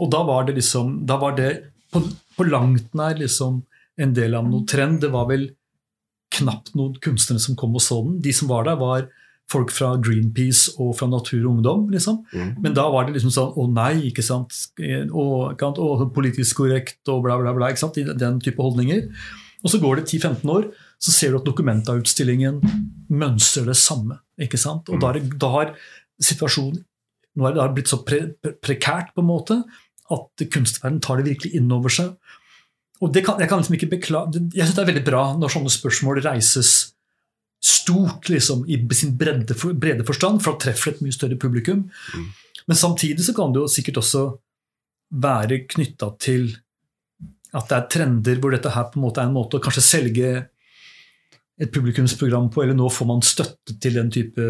[0.01, 1.51] Og da var det liksom Da var det
[1.93, 2.03] på,
[2.37, 3.63] på langt nær liksom
[3.97, 5.01] en del av noen trend.
[5.05, 5.51] Det var vel
[6.37, 8.19] knapt noen kunstnere som kom og så den.
[8.25, 9.07] De som var der, var
[9.51, 11.87] folk fra Greenpeace og fra Natur og Ungdom.
[11.93, 12.23] liksom.
[12.33, 12.57] Mm.
[12.65, 14.57] Men da var det liksom sånn Å nei, ikke sant?
[15.15, 17.71] Og, å politisk korrekt og bla, bla, bla.
[17.71, 18.01] ikke sant?
[18.19, 19.07] Den type holdninger.
[19.63, 20.67] Og så går det 10-15 år,
[21.03, 22.61] så ser du at Dokumenta-utstillingen
[23.09, 24.19] mønstrer det samme.
[24.39, 24.91] ikke sant?
[24.91, 25.73] Og da, er da har
[26.23, 26.83] situasjonen
[27.37, 28.21] nå er det blitt så pre
[28.65, 29.59] prekært på en måte
[30.15, 32.15] at kunstverden tar det virkelig inn over seg.
[33.05, 35.53] Og det kan, Jeg kan liksom ikke beklage, jeg synes det er veldig bra når
[35.53, 36.73] sånne spørsmål reises
[37.67, 41.87] stort liksom, i sin bredde, brede forstand, for da treffer et mye større publikum.
[42.15, 42.27] Mm.
[42.67, 44.25] Men samtidig så kan det jo sikkert også
[45.23, 46.51] være knytta til
[47.57, 49.85] at det er trender hvor dette her på en måte er en måte å kanskje
[49.85, 50.31] selge
[51.57, 54.45] et publikumsprogram på, eller nå får man støtte til den type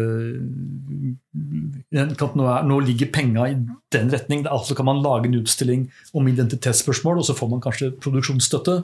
[1.95, 3.55] Nå, er, nå ligger penga i
[3.95, 4.43] den retning.
[4.51, 5.85] Altså kan man lage en utstilling
[6.17, 8.75] om identitetsspørsmål, og så får man kanskje produksjonsstøtte.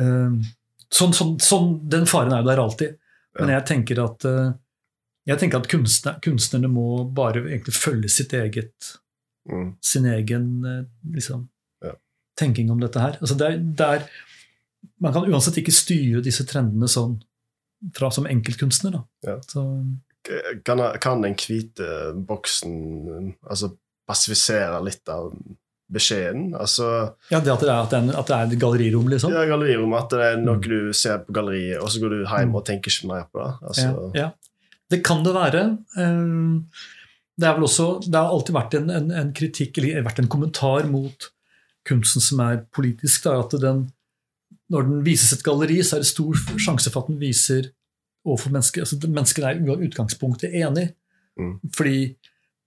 [0.00, 0.40] Eh,
[0.88, 2.96] sånn, sånn, sånn, den faren er jo der alltid.
[3.40, 4.56] Men jeg tenker at, eh,
[5.28, 8.92] jeg tenker at kunstner, kunstnerne må bare egentlig følge sitt eget
[9.50, 9.74] mm.
[9.84, 11.46] Sin egen eh, liksom,
[11.84, 11.92] ja.
[12.40, 13.20] tenking om dette her.
[13.20, 14.08] Altså det er, det er
[15.02, 17.18] man kan uansett ikke styre disse trendene sånn
[17.96, 19.00] fra som enkeltkunstner.
[19.26, 19.38] Ja.
[20.64, 23.72] Kan, kan, den hvite boksen altså,
[24.06, 25.32] passifisere litt av
[25.92, 26.52] beskjeden?
[26.54, 26.88] Altså,
[27.32, 29.34] ja, det at det, er, at, det er, at det er et gallerirom, liksom?
[29.34, 30.64] Ja, gallerirom, at det er noe mm.
[30.68, 32.58] du ser på galleriet, og så går du hjem mm.
[32.58, 33.52] og tenker ikke mer på det.
[33.72, 35.64] Altså, ja, ja, Det kan det være.
[35.98, 36.96] Eh,
[37.42, 40.30] det er vel også, det har alltid vært en, en, en kritikk, eller vært en
[40.32, 41.32] kommentar mot
[41.88, 43.26] kunsten som er politisk.
[43.26, 43.86] Da, at den,
[44.72, 47.70] når den vises et galleri, så er det stor sjanse for at den viser
[48.22, 50.92] overfor mennesker altså Menneskene er i utgangspunktet enig.
[51.40, 51.56] Mm.
[51.74, 51.96] Fordi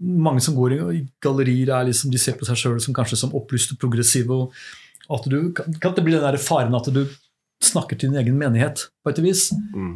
[0.04, 3.36] mange som går i gallerier, er liksom, de ser på seg sjøl som kanskje som
[3.38, 4.34] opplyste, progressive.
[4.34, 4.54] og
[5.10, 7.06] at du, Kan det bli den der faren at du
[7.63, 9.52] snakker til din egen menighet, på et vis?
[9.74, 9.96] Mm.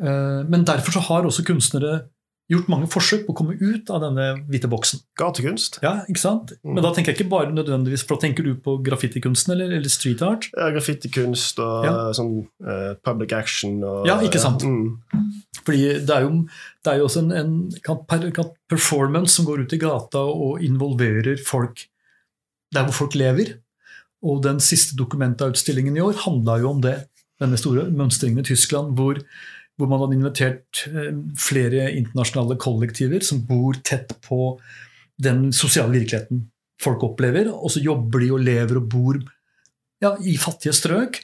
[0.00, 2.08] Uh, men derfor så har også kunstnere
[2.50, 5.04] gjort mange forsøk på å komme ut av denne hvite boksen.
[5.18, 5.78] Gatekunst.
[5.84, 6.52] Ja, ikke sant?
[6.64, 6.74] Mm.
[6.76, 9.92] Men da tenker jeg ikke bare nødvendigvis, for da tenker du på graffitikunsten eller, eller
[9.92, 10.48] street art?
[10.56, 11.94] Ja, graffitikunst og ja.
[12.16, 12.34] sånn
[12.66, 14.66] uh, public action og Ja, ikke sant?
[14.66, 14.98] Mm.
[15.60, 16.32] Fordi det er jo,
[16.82, 21.86] det er jo også en, en performance som går ut i gata og involverer folk
[22.74, 23.56] der hvor folk lever.
[24.26, 26.96] Og den siste dokumentautstillingen i år handla jo om det.
[27.40, 29.22] Denne store mønstringen i Tyskland hvor
[29.80, 34.54] hvor man hadde invitert eh, flere internasjonale kollektiver som bor tett på
[35.20, 36.46] den sosiale virkeligheten
[36.80, 37.50] folk opplever.
[37.52, 39.20] Og så jobber de og lever og bor
[40.00, 41.22] ja, i fattige strøk.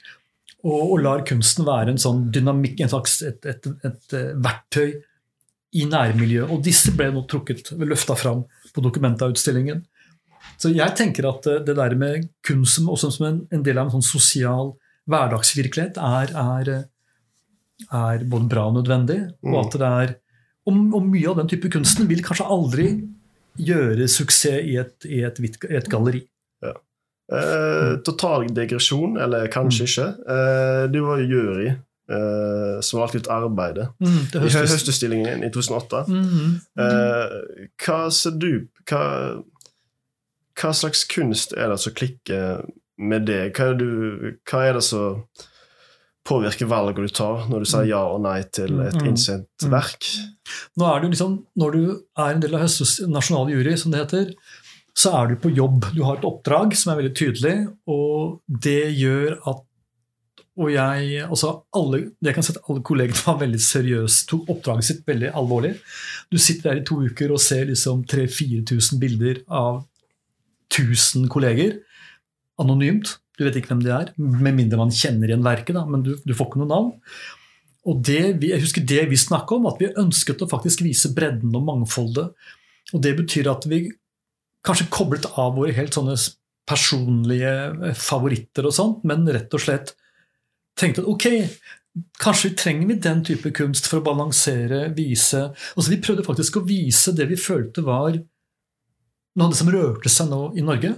[0.66, 4.96] Og, og, lar kunsten være en sånn dynamikk, en slags et, et, et, eh, verktøy
[5.76, 6.50] i nærmiljøet.
[6.50, 8.42] Og disse ble nå trukket, løfta fram
[8.74, 9.84] på Dokumenta-utstillingen.
[10.60, 13.98] Så jeg tenker at eh, det der med kunst som en, en del av en
[13.98, 14.74] sånn sosial
[15.06, 16.72] hverdagsvirkelighet er, er
[17.92, 19.20] er både bra og nødvendig.
[19.44, 19.58] Og mm.
[19.62, 20.14] at det er
[20.66, 22.88] og, og, mye av den type kunsten vil kanskje aldri
[23.56, 26.24] gjøre suksess i et, i et, i et galleri.
[26.64, 26.72] Ja.
[27.32, 29.90] Eh, total digresjon, eller kanskje mm.
[29.90, 30.08] ikke.
[30.34, 36.04] Eh, du var jury eh, som valgte ut arbeidet mm, i høstutstillingen i 2008.
[36.10, 37.36] Mm, eh,
[37.84, 38.50] hva ser du
[38.86, 39.02] hva,
[40.56, 43.42] hva, slags kunst er det som klikker med det?
[43.56, 43.90] Hva er, du,
[44.50, 45.24] hva er det som
[46.26, 49.08] påvirke valget du tar når du sier ja og nei til et mm.
[49.10, 49.72] innsendt mm.
[49.72, 50.08] verk.
[50.78, 54.04] Nå er du liksom, Når du er en del av Høstes nasjonale jury, som det
[54.04, 54.32] heter,
[54.96, 55.90] så er du på jobb.
[55.94, 57.54] Du har et oppdrag som er veldig tydelig,
[57.92, 59.64] og det gjør at
[60.56, 64.86] og jeg, altså alle, jeg kan si at alle kollegene var veldig seriøse, tok oppdraget
[64.88, 65.74] sitt veldig alvorlig.
[66.32, 69.82] Du sitter der i to uker og ser liksom 3000-4000 bilder av
[70.72, 71.76] 1000 kolleger
[72.62, 73.18] anonymt.
[73.36, 76.14] Du vet ikke hvem de er, med mindre man kjenner igjen verket, da, men du,
[76.24, 76.92] du, får ikke noe navn.
[77.86, 81.54] Og det, Jeg husker det vi snakka om, at vi ønsket å faktisk vise bredden
[81.54, 82.32] og mangfoldet.
[82.94, 83.84] Og Det betyr at vi
[84.66, 86.16] kanskje koblet av våre helt sånne
[86.66, 87.52] personlige
[87.90, 89.94] eh, favoritter og sånt, men rett og slett
[90.76, 91.26] tenkte at ok,
[92.20, 96.66] kanskje trenger vi den type kunst for å balansere, vise altså Vi prøvde faktisk å
[96.66, 98.18] vise det vi følte var
[99.36, 100.94] noe av det som rørte seg nå i Norge.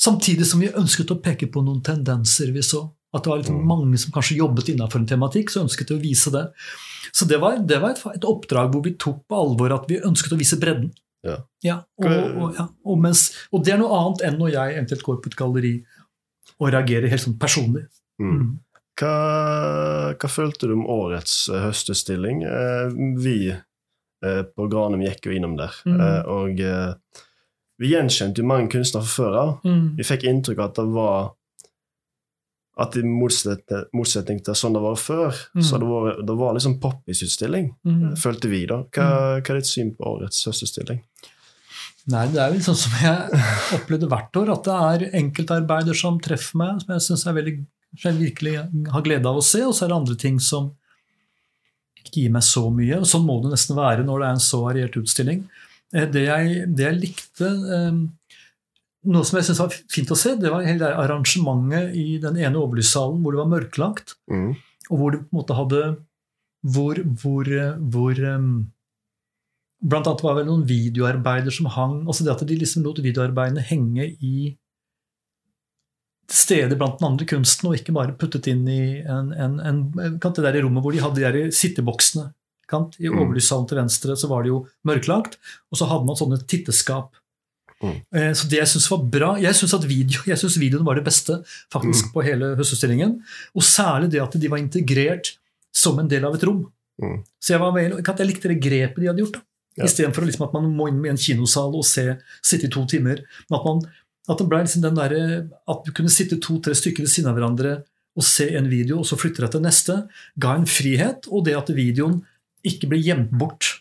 [0.00, 2.86] Samtidig som vi ønsket å peke på noen tendenser vi så.
[3.10, 6.02] At det var litt mange som kanskje jobbet innenfor en tematikk, så ønsket vi å
[6.02, 6.44] vise det.
[7.12, 9.98] Så det var, det var et, et, oppdrag hvor vi tok på alvor at vi
[10.06, 10.92] ønsket å vise bredden.
[11.26, 11.36] Ja.
[11.60, 15.02] ja, og, og, ja og, mens, og, det er noe annet enn når jeg eventuelt
[15.04, 15.72] går på et galleri
[16.56, 17.82] og reagerer helt sånn personlig.
[18.22, 18.30] Mm.
[18.30, 18.54] Mm.
[19.00, 19.16] Hva,
[20.14, 22.40] hva, følte du om årets uh, høstutstilling?
[22.46, 26.00] Uh, vi uh, på Granum gikk jo innom der, mm.
[26.30, 26.64] og
[27.80, 29.52] vi gjenkjente jo mange kunstnere fra før av.
[29.64, 29.84] Mm.
[29.96, 31.30] Vi fikk inntrykk av at det var
[32.80, 35.64] at i motsetning til sånn det var før, mm.
[35.66, 38.04] så det var, det var liksom poppisutstilling, mm.
[38.20, 38.78] følte vi da.
[38.86, 39.42] Hva, mm.
[39.42, 41.02] hva, er ditt syn på årets høstutstilling?
[42.10, 43.42] Nei, Det er vel sånn som jeg
[43.76, 48.54] opplevde hvert år, at det er enkeltarbeider som treffer meg, som jeg syns jeg virkelig
[48.94, 50.70] har glede av å se, og så er det andre ting som
[52.00, 53.02] ikke gir meg så mye.
[53.02, 55.44] og Sånn må det nesten være når det er en så variert utstilling.
[55.94, 58.00] Eh, Det jeg, det jeg likte eh,
[59.10, 62.36] Noe som jeg syntes var fint å se, det var hele det arrangementet i den
[62.36, 64.50] ene overlyssalen hvor det var mørklagt, Mm.
[64.90, 65.82] og hvor det på en måte hadde
[66.60, 68.14] Hvor, hvor, eh, hvor
[69.80, 72.98] Blant annet var det vel noen videoarbeider som hang altså Det at de liksom lot
[73.00, 74.56] videoarbeidene henge i
[76.30, 80.44] steder blant den andre kunsten, og ikke bare puttet inn i en, en, en, det
[80.44, 82.28] der rommet hvor de hadde de der sitteboksene.
[82.70, 82.96] Kant.
[83.00, 83.18] I Mm.
[83.24, 85.36] overlyssalen til venstre så var det jo mørklagt,
[85.72, 87.10] og så hadde man sånne titteskap.
[87.82, 87.96] Mm.
[88.14, 90.20] Eh, Så det jeg syns var bra Jeg syns video,
[90.60, 91.42] videoen var det beste
[91.72, 92.12] faktisk Mm.
[92.12, 93.20] på hele høstutstillingen.
[93.56, 95.36] Og særlig det at de var integrert
[95.72, 96.66] som en del av et rom.
[97.02, 97.24] Mm.
[97.40, 99.32] Så jeg, var vel, jeg likte det grepet de hadde gjort.
[99.32, 99.40] da.
[99.78, 99.84] Ja.
[99.86, 103.22] Istedenfor liksom at man må inn i en kinosal og se, sitte i to timer.
[103.48, 103.80] Men at, man,
[104.28, 107.36] at det ble liksom den der, at du kunne sitte to-tre stykker ved siden av
[107.38, 107.82] hverandre
[108.16, 110.08] og se en video, og så flytte deg til neste,
[110.38, 111.28] ga en frihet.
[111.30, 112.20] Og det at videoen
[112.66, 113.80] ikke ble gjemt bort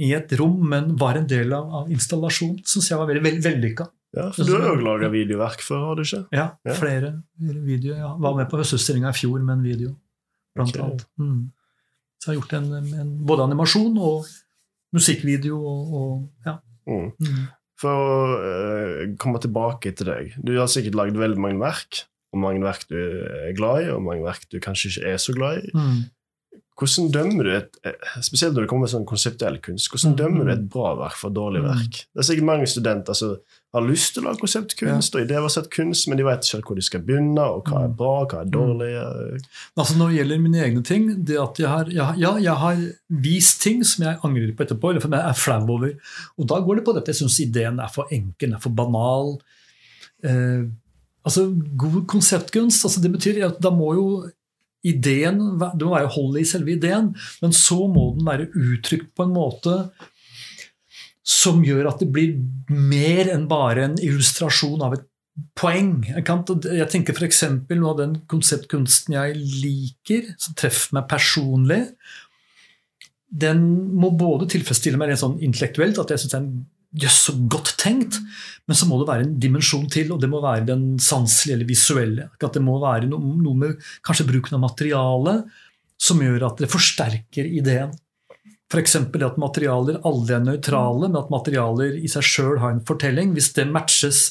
[0.00, 3.42] i et rom, men var en del av, av installasjonen, syns jeg var veldig veld,
[3.44, 3.86] vellykka.
[4.16, 6.22] Ja, for du har jo òg laga videoverk før, har du ikke?
[6.34, 6.74] Ja, Ja.
[6.74, 7.98] flere videoer.
[7.98, 8.10] Ja.
[8.18, 9.94] Var med på høstutstillinga i fjor med en video,
[10.56, 10.82] blant okay.
[10.82, 11.06] annet.
[11.20, 11.52] Mm.
[12.18, 14.26] Så jeg har gjort en, en, både animasjon og
[14.96, 16.56] musikkvideo og, og ja.
[16.90, 17.10] Mm.
[17.22, 17.44] Mm.
[17.80, 20.34] For å uh, komme tilbake til deg.
[20.42, 22.02] Du har sikkert lagd veldig mange verk.
[22.30, 25.34] Og mange verk du er glad i, og mange verk du kanskje ikke er så
[25.34, 25.72] glad i.
[26.80, 27.92] Hvordan dømmer du et, eh,
[28.24, 29.90] Spesielt når det kommer sånn konseptuell kunst.
[29.92, 31.68] Hvordan Mm, dømmer du et bra verk for et dårlig Mm.
[31.68, 31.90] verk?
[32.14, 33.36] Det er sikkert mange studenter som
[33.74, 36.82] har lyst til å lage konseptkunst og idébasert kunst, men de vet ikke hvor de
[36.82, 37.96] skal begynne, og hva er Mm.
[37.96, 38.90] bra, hva er dårlig.
[38.96, 39.38] eh.
[39.76, 42.76] Altså Når det gjelder mine egne ting det at jeg har, jeg, Ja, jeg har
[43.10, 45.92] vist ting som jeg angrer på etterpå, eller som jeg er flau over.
[46.38, 47.06] Og da går det på dette.
[47.12, 49.38] Jeg syns ideen er for enkel, den er for banal.
[50.24, 50.64] Eh,
[51.24, 51.44] altså
[51.76, 54.30] God konseptkunst, altså det betyr at da må jo
[54.86, 57.12] ideen Det må være hold i selve ideen,
[57.42, 59.76] men så må den være uttrykt på en måte
[61.30, 62.34] som gjør at det blir
[62.72, 65.06] mer enn bare en illustrasjon av et
[65.58, 66.00] poeng.
[66.08, 67.44] Jeg, tenker f.eks.
[67.70, 71.80] noe av den konseptkunsten jeg liker, som treffer meg personlig.
[73.30, 73.62] Den
[74.00, 76.54] må både tilfredsstille meg rent sånn intellektuelt, at jeg syns det er en
[76.98, 78.18] jøss så godt tenkt,
[78.66, 81.68] men så må det være en dimensjon til, og det må være den sanselige eller
[81.68, 82.28] visuelle.
[82.40, 85.36] At det må være noe, noe med kanskje bruken av materiale
[86.00, 87.92] som gjør at det forsterker ideen.
[88.70, 88.96] F.eks.
[88.96, 93.34] at materialer aldri er nøytrale, men at materialer i seg sjøl har en fortelling.
[93.34, 94.22] Hvis det matches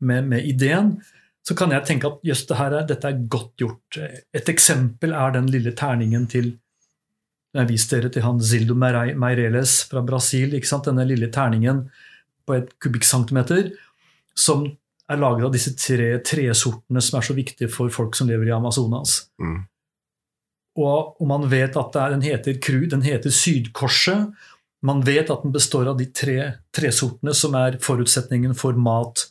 [0.00, 0.94] med, med ideen,
[1.42, 3.98] så kan jeg tenke at jøss, det dette er godt gjort.
[4.32, 6.54] Et eksempel er den lille terningen til
[7.52, 10.54] jeg har vist dere til han Zildo Meireles fra Brasil.
[10.56, 11.84] Denne lille terningen
[12.48, 13.74] på et kubikkcentimeter
[14.32, 14.64] som
[15.12, 18.56] er laget av disse tre tresortene som er så viktige for folk som lever i
[18.56, 19.26] Amazonas.
[19.42, 19.60] Mm.
[20.80, 24.32] Og, og man vet at er, den heter Kru, den heter Sydkorset.
[24.82, 26.38] Man vet at den består av de tre
[26.74, 29.26] tresortene som er forutsetningen for mat,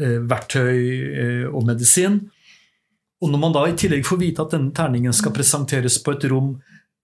[0.00, 2.22] eh, verktøy eh, og medisin.
[3.22, 6.24] Og når man da i tillegg får vite at denne terningen skal presenteres på et
[6.32, 6.56] rom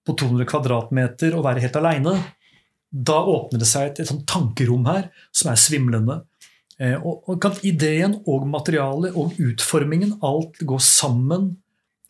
[0.09, 2.17] på 200 kvadratmeter og være helt aleine,
[2.89, 6.23] da åpner det seg et, et tankerom her som er svimlende.
[6.81, 11.51] Eh, og, og ideen og materialet og utformingen, alt går sammen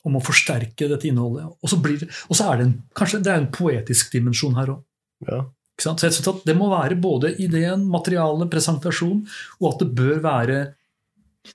[0.06, 1.48] om å forsterke dette innholdet.
[1.48, 4.76] Og så, blir, og så er det en, kanskje det er en poetisk dimensjon her
[4.76, 4.82] òg.
[5.28, 5.44] Ja.
[5.78, 9.22] Så jeg synes at det må være både ideen, materialet, presentasjon,
[9.60, 10.58] og at det bør være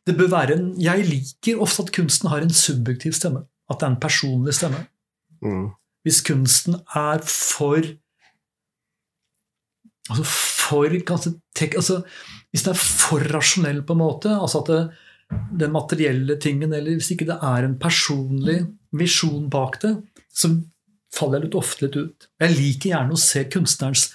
[0.08, 3.44] det bør være en, Jeg liker ofte at kunsten har en subjektiv stemme.
[3.70, 4.80] At det er en personlig stemme.
[5.44, 5.68] Mm.
[6.04, 7.80] Hvis kunsten er for
[10.12, 12.02] altså for kanskje, tek, altså,
[12.52, 14.82] Hvis den er for rasjonell, på en måte, altså at det,
[15.58, 18.60] den materielle tingen, eller hvis ikke det er en personlig
[18.94, 19.96] visjon bak det,
[20.30, 20.52] så
[21.14, 22.28] faller jeg litt ofte litt ut.
[22.42, 24.08] Jeg liker gjerne å se kunstnerens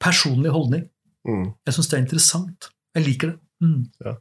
[0.00, 0.86] personlige holdning.
[1.28, 1.50] Mm.
[1.66, 2.70] Jeg syns det er interessant.
[2.96, 3.38] Jeg liker det.
[3.64, 4.16] Mm.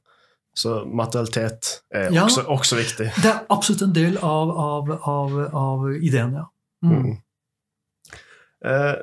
[0.59, 2.25] Så materialitet er Ja.
[2.25, 3.09] også, også viktig.
[3.23, 6.45] Det er absolutt en del av, av, av, av ideen, ja.
[6.83, 7.03] Mm.
[7.03, 7.17] Mm.
[8.65, 8.95] Eh,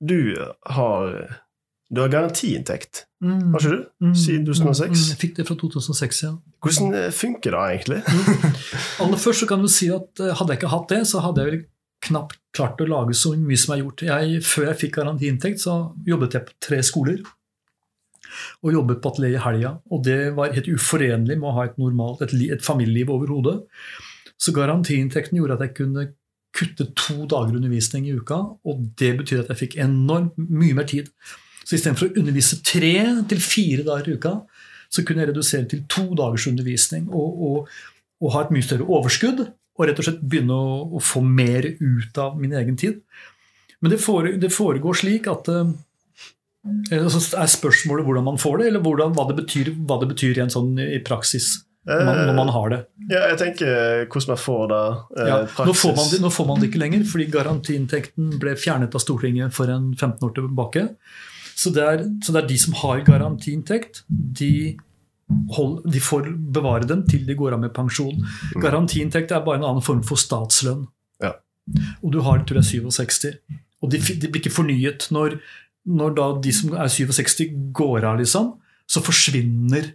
[0.00, 0.18] du
[0.66, 1.38] har
[1.90, 3.52] Du har garantiinntekt, Mm.
[3.54, 3.84] har ikke du?
[4.04, 4.14] Mm.
[4.14, 4.90] Siden 2006?
[4.90, 5.08] Mm.
[5.08, 6.32] Jeg fikk det fra 2006, ja.
[6.60, 8.02] Hvordan eh, funker det egentlig?
[9.00, 11.40] Aller først så kan du si at eh, Hadde jeg ikke hatt det, så hadde
[11.40, 11.62] jeg vel
[12.04, 14.04] knapt klart å lage så mye som jeg har gjort.
[14.06, 17.24] Jeg, før jeg fikk garantiinntekt, så jobbet jeg på tre skoler.
[18.62, 19.72] Og jobbet på atelier i helga.
[19.90, 23.62] Og det var helt uforenlig med å ha et normalt, et, et familieliv overhodet.
[24.38, 26.04] Så garantiinntekten gjorde at jeg kunne
[26.58, 28.40] kutte to dager undervisning i uka.
[28.66, 31.12] Og det betyr at jeg fikk enormt mye mer tid.
[31.62, 32.96] Så istedenfor å undervise tre
[33.30, 34.34] til fire dager i uka,
[34.88, 37.06] så kunne jeg redusere til to dagers undervisning.
[37.12, 37.70] og, og
[38.18, 41.68] og ha et mye større overskudd og rett og slett begynne å, å få mer
[41.78, 42.98] ut av min egen tid.
[43.78, 45.70] Men det, fore, det foregår slik at eh,
[46.90, 50.34] så er spørsmålet hvordan man får det, eller hvordan, hva, det betyr, hva det betyr
[50.34, 52.78] i, en sånn, i praksis man, når man har det.
[53.08, 53.70] Ja, jeg tenker
[54.10, 54.82] hvordan man får det
[55.22, 58.54] eh, Ja, nå, får man det nå får man det ikke lenger, fordi garantiinntekten ble
[58.60, 60.84] fjernet av Stortinget for en 15 år tilbake.
[61.58, 64.52] Så det er, så det er de som har garantiinntekt, de,
[65.56, 68.20] hold, de får bevare den til de går av med pensjon.
[68.62, 70.84] Garantiinntekt er bare en annen form for statslønn.
[71.24, 71.34] Ja.
[72.02, 73.58] Og du har til jeg, er 67.
[73.82, 75.08] Og de, de blir ikke fornyet.
[75.14, 75.40] Når,
[75.88, 78.54] når da de som er 67, går av, liksom,
[78.88, 79.92] så forsvinner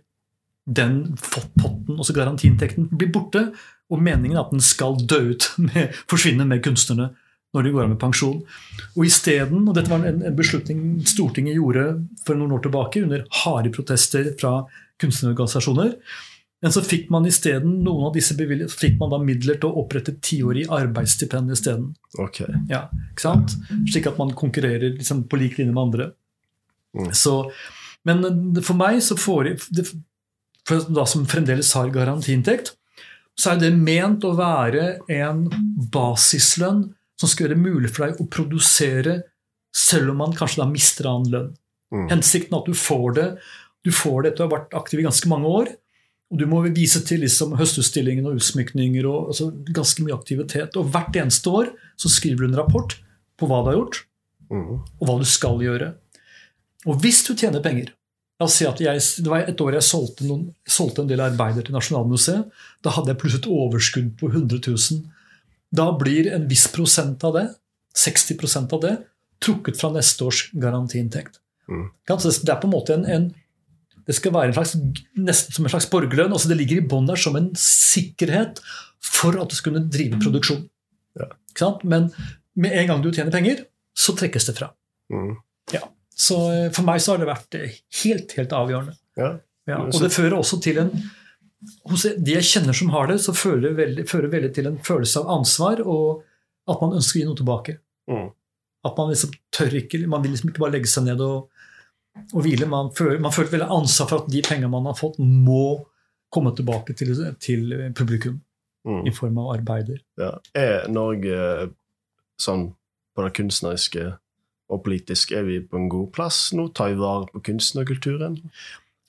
[0.66, 3.48] den potten, altså garantiinntekten, blir borte.
[3.92, 7.12] Og meningen er at den skal dø ut, med, forsvinne med kunstnerne
[7.54, 8.40] når de går av med pensjon.
[8.96, 11.84] Og isteden, og dette var en, en beslutning Stortinget gjorde
[12.26, 14.64] for noen år tilbake under harde protester fra
[15.02, 15.92] kunstnerorganisasjoner,
[16.64, 19.82] men så fikk man isteden noen av disse bevilget, fikk man da midler til å
[19.84, 21.90] opprette tiårig arbeidsstipend isteden.
[22.24, 22.40] Ok.
[22.72, 23.56] Ja, ikke sant?
[23.92, 26.08] Slik at man konkurrerer liksom på lik linje med andre.
[26.96, 27.10] Mm.
[27.20, 27.36] Så,
[28.08, 28.24] men
[28.64, 29.86] for meg, så får det,
[30.70, 32.74] da som fremdeles har garantiinntekt,
[33.36, 35.48] så er det ment å være en
[35.94, 36.86] basislønn
[37.20, 39.18] som skal gjøre det mulig for deg å produsere
[39.74, 41.52] selv om man kanskje da mister annen lønn.
[41.94, 42.08] Mm.
[42.12, 43.28] Hensikten er at du får det
[43.84, 45.72] du får det etter å ha vært aktiv i ganske mange år.
[46.32, 50.78] Og du må vise til liksom høstutstillingen og utsmykninger og altså ganske mye aktivitet.
[50.80, 52.96] Og hvert eneste år så skriver du en rapport
[53.38, 54.04] på hva du har gjort,
[54.54, 54.80] Mm.
[55.02, 55.94] og hva du skal gjøre.
[56.86, 57.92] Og hvis du tjener penger
[58.42, 61.22] La oss si at jeg, Det var et år jeg solgte, noen, solgte en del
[61.24, 62.50] arbeider til Nasjonalmuseet.
[62.84, 65.04] Da hadde jeg plutselig et overskudd på 100 000.
[65.74, 67.46] Da blir en viss prosent av det,
[67.98, 68.98] 60% av det,
[69.44, 71.40] trukket fra neste års garantiinntekt.
[71.70, 71.88] Mm.
[72.10, 73.32] Det er på en måte en, en
[74.04, 74.74] det skal være en slags,
[75.16, 76.34] nesten som en slags borgerlønn.
[76.36, 78.60] altså Det ligger i bånn der som en sikkerhet
[79.04, 80.66] for at du skal kunne drive produksjon.
[81.20, 81.30] Ja.
[81.88, 82.10] Men
[82.60, 83.64] med en gang du tjener penger,
[83.96, 84.74] så trekkes det fra.
[85.14, 85.38] Mm.
[86.24, 88.96] Så eh, for meg så har det vært eh, helt, helt avgjørende.
[89.20, 89.32] Ja.
[89.70, 90.90] Ja, og det fører også til en
[91.88, 94.80] Hos de jeg kjenner som har det, så fører det veldig, fører veldig til en
[94.84, 96.26] følelse av ansvar, og
[96.68, 97.76] at man ønsker å gi noe tilbake.
[98.12, 98.26] Mm.
[98.84, 101.48] At man liksom tør ikke Man vil liksom ikke bare legge seg ned og,
[102.34, 102.68] og hvile.
[102.68, 105.86] Man føler, man føler veldig ansvar for at de pengene man har fått, må
[106.34, 108.42] komme tilbake til, til publikum
[108.84, 109.06] Mm.
[109.08, 110.02] i form av arbeider.
[110.20, 110.34] Ja.
[110.60, 111.70] Er Norge
[112.36, 112.66] sånn
[113.16, 114.10] på den kunstneriske
[114.74, 116.68] og politisk er vi på en god plass nå?
[116.76, 118.40] Tar vi vare på kunsten og kulturen?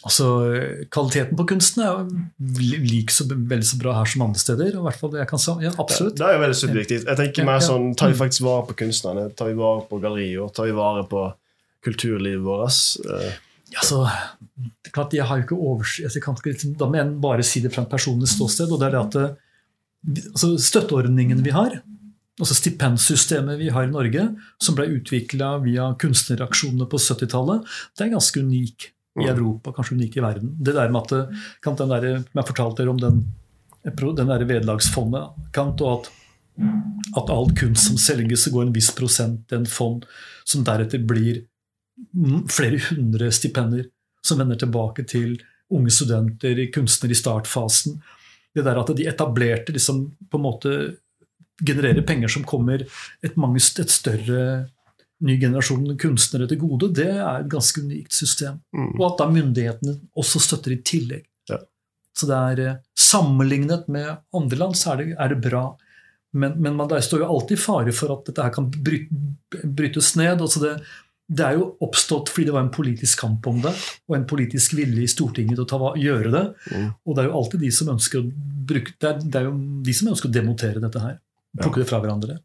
[0.05, 0.27] Altså,
[0.93, 4.75] Kvaliteten på kunsten er jo like så, veldig så bra her som andre steder.
[4.77, 5.55] i hvert fall det jeg kan si.
[5.65, 6.19] Ja, absolutt.
[6.21, 7.07] Det er jo veldig subjektivt.
[7.09, 9.31] Jeg tenker mer sånn, Tar vi faktisk vare på kunstnerne?
[9.39, 10.53] Tar vi vare på gallerier?
[10.53, 11.25] Tar vi vare på
[11.89, 12.83] kulturlivet vårt?
[13.09, 13.33] Eh,
[13.73, 14.05] Ja, så,
[14.61, 17.21] det er klart, jeg har jo ikke oversikt jeg kan ikke, liksom- Da må jeg
[17.21, 18.71] bare si det fra en personlig ståsted.
[18.71, 19.39] og det er det at
[20.37, 21.81] altså Støtteordningen vi har,
[22.41, 24.27] altså stipendsystemet vi har i Norge,
[24.63, 27.65] som ble utvikla via kunstneraksjonene på 70-tallet,
[27.95, 29.29] det er ganske unik i Mm.
[29.31, 30.57] Europa, kanskje unik i verden.
[30.59, 31.29] Det der med at
[31.63, 33.25] kan den der, Jeg fortalte dere om den,
[33.85, 35.31] den der vederlagsfondet.
[35.53, 36.11] Kant, og at,
[37.17, 40.05] at all kunst som selges, så går en viss prosent til en fond
[40.45, 41.45] som deretter blir
[42.51, 43.87] flere hundre stipender
[44.25, 45.39] som vender tilbake til
[45.71, 48.01] unge studenter, kunstnere i startfasen.
[48.55, 50.97] Det der at de etablerte liksom på en måte
[51.63, 54.41] genererer penger som kommer et, mange, et større
[55.25, 58.59] ny generasjon kunstnere til gode, det er et ganske unikt system.
[58.75, 58.97] mm.
[58.99, 61.25] Og at da myndighetene også støtter i tillegg.
[61.51, 61.61] Ja.
[62.17, 65.65] Så det er eh, sammenlignet med andre land, så er det, er det bra.
[66.35, 69.05] Men, men man, det står jo alltid i fare for at dette her kan bry,
[69.63, 70.43] brytes ned.
[70.43, 70.73] Altså det,
[71.31, 73.73] det er jo oppstått fordi det var en politisk kamp om det,
[74.11, 76.45] og en politisk vilje i Stortinget til å ta, gjøre det.
[76.75, 76.89] Mm.
[77.07, 78.27] Og det er jo alltid de som ønsker å
[78.69, 79.55] bruke det er, det er jo
[79.87, 81.17] de som ønsker å demontere dette her.
[81.61, 82.39] Plukke det fra hverandre.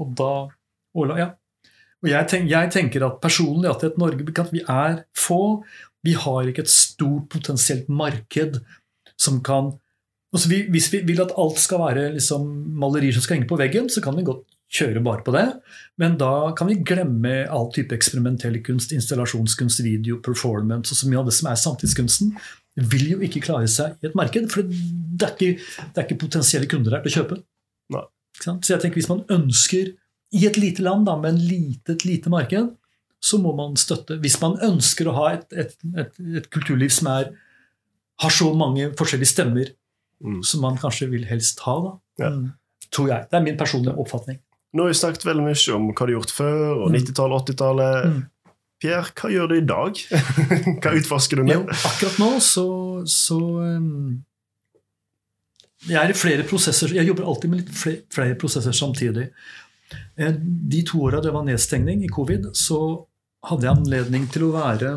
[0.00, 0.30] Og da
[0.96, 1.26] Ola, ja.
[2.00, 5.60] og jeg, tenk, jeg tenker at personlig at i et Norge at vi er få.
[6.06, 8.62] Vi har ikke et stort potensielt marked
[9.20, 9.74] som kan
[10.34, 12.48] altså vi, Hvis vi vil at alt skal være liksom
[12.80, 15.46] malerier som skal henge på veggen, så kan vi godt kjøre bare på det.
[16.00, 21.22] Men da kan vi glemme all type eksperimentell kunst, installasjonskunst, video, performance og så mye
[21.22, 22.34] av det som er samtidskunsten.
[22.92, 26.24] Vil jo ikke klare seg i et marked, for det er ikke, det er ikke
[26.26, 27.40] potensielle kunder der til å kjøpe.
[28.44, 29.94] Så jeg tenker hvis man ønsker,
[30.36, 32.72] i et lite land da, med en lite, et lite marked,
[33.22, 34.18] så må man støtte.
[34.20, 37.30] Hvis man ønsker å ha et, et, et, et kulturliv som er,
[38.20, 39.74] har så mange forskjellige stemmer
[40.24, 40.38] Mm.
[40.48, 41.90] som man kanskje vil helst ha, da.
[42.22, 42.28] Ja.
[42.32, 42.44] Mm.
[42.90, 43.26] Tror jeg.
[43.28, 44.38] Det er min personlige oppfatning.
[44.72, 46.94] Nå har vi snakket veldig mye om hva du har gjort før, og Mm.
[46.96, 48.06] 90-tallet, 80-tallet.
[48.06, 48.54] Mm.
[48.80, 50.00] Pierre, hva gjør du i dag?
[50.86, 52.64] hva utforsker du Jo, akkurat nå så,
[53.04, 53.36] så
[53.76, 54.24] um,
[55.86, 56.94] Jeg er i flere prosesser.
[56.96, 59.28] Jeg jobber alltid med litt flere, flere prosesser samtidig.
[60.18, 60.34] Eh,
[60.74, 62.80] De to åra det var nedstengning i covid, så
[63.46, 64.96] hadde jeg anledning til å være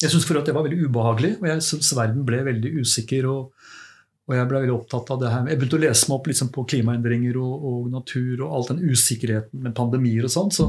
[0.00, 3.26] Jeg syns for at det var veldig ubehagelig, og jeg syns verden ble veldig usikker.
[3.28, 3.52] og
[4.30, 5.46] og jeg ble veldig opptatt av det her.
[5.50, 8.84] Jeg begynte å lese meg opp liksom på klimaendringer og, og, natur og all den
[8.92, 10.52] usikkerheten med pandemier og sånn.
[10.54, 10.68] Så,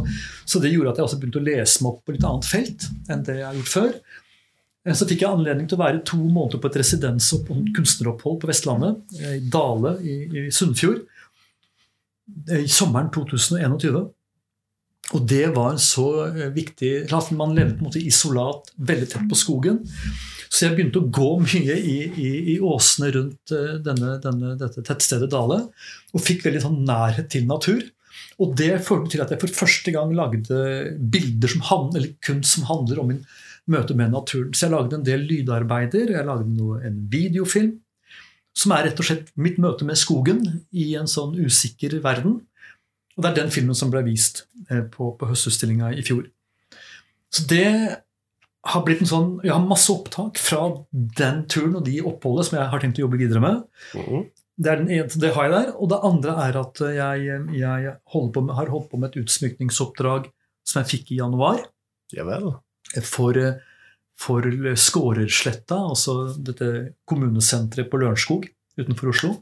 [0.49, 2.87] så, det gjorde at jeg også begynte å lese meg opp på litt annet felt
[3.13, 3.91] enn det jeg har gjort før.
[4.87, 8.41] Eh, så fikk jeg anledning til å være to måneder på et residens- og kunstneropphold
[8.41, 11.03] på Vestlandet, eh, i Dale i, i Sunnfjord,
[12.49, 14.09] eh, i sommeren 2021.
[15.11, 16.07] Og det var så
[16.55, 17.09] viktig.
[17.35, 19.81] Man levde på en måte isolat, veldig tett på skogen.
[20.47, 23.51] Så jeg begynte å gå mye i, i, i åsene rundt
[23.83, 25.65] denne, denne, dette tettstedet Dale.
[26.13, 27.83] Og fikk veldig sånn nærhet til natur.
[28.39, 30.61] Og det førte til at jeg for første gang lagde
[30.95, 33.25] bilder som handler, eller kunst som handler om min
[33.69, 34.53] møte med naturen.
[34.53, 36.13] Så jeg lagde en del lydarbeider.
[36.15, 37.75] Jeg lagde noe, en videofilm.
[38.57, 40.41] Som er rett og slett mitt møte med skogen
[40.75, 42.41] i en sånn usikker verden.
[43.15, 46.25] Og det er den filmen som ble vist eh, på, på høstutstillinga i fjor.
[47.31, 47.67] Så det
[48.71, 52.59] har blitt en sånn, Jeg har masse opptak fra den turen og de oppholdet som
[52.59, 53.63] jeg har tenkt å jobbe videre med.
[53.95, 54.27] Mm.
[54.61, 55.71] Det, er den ene, det har jeg der.
[55.77, 60.29] Og det andre er at jeg, jeg med, har holdt på med et utsmykningsoppdrag
[60.67, 61.63] som jeg fikk i januar.
[62.13, 62.51] Ja vel.
[63.07, 63.37] For,
[64.19, 66.71] for Skårersletta, altså dette
[67.07, 69.35] kommunesenteret på Lørenskog utenfor Oslo.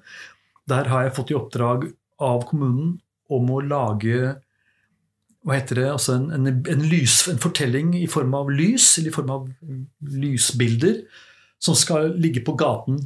[0.70, 1.88] Der har jeg fått i oppdrag
[2.22, 4.36] av kommunen om å lage
[5.48, 9.10] hva heter det, altså en, en, en, lys, en, fortelling i form av lys, eller
[9.10, 9.46] i form av
[10.04, 11.00] lysbilder,
[11.64, 13.00] som skal ligge på gaten.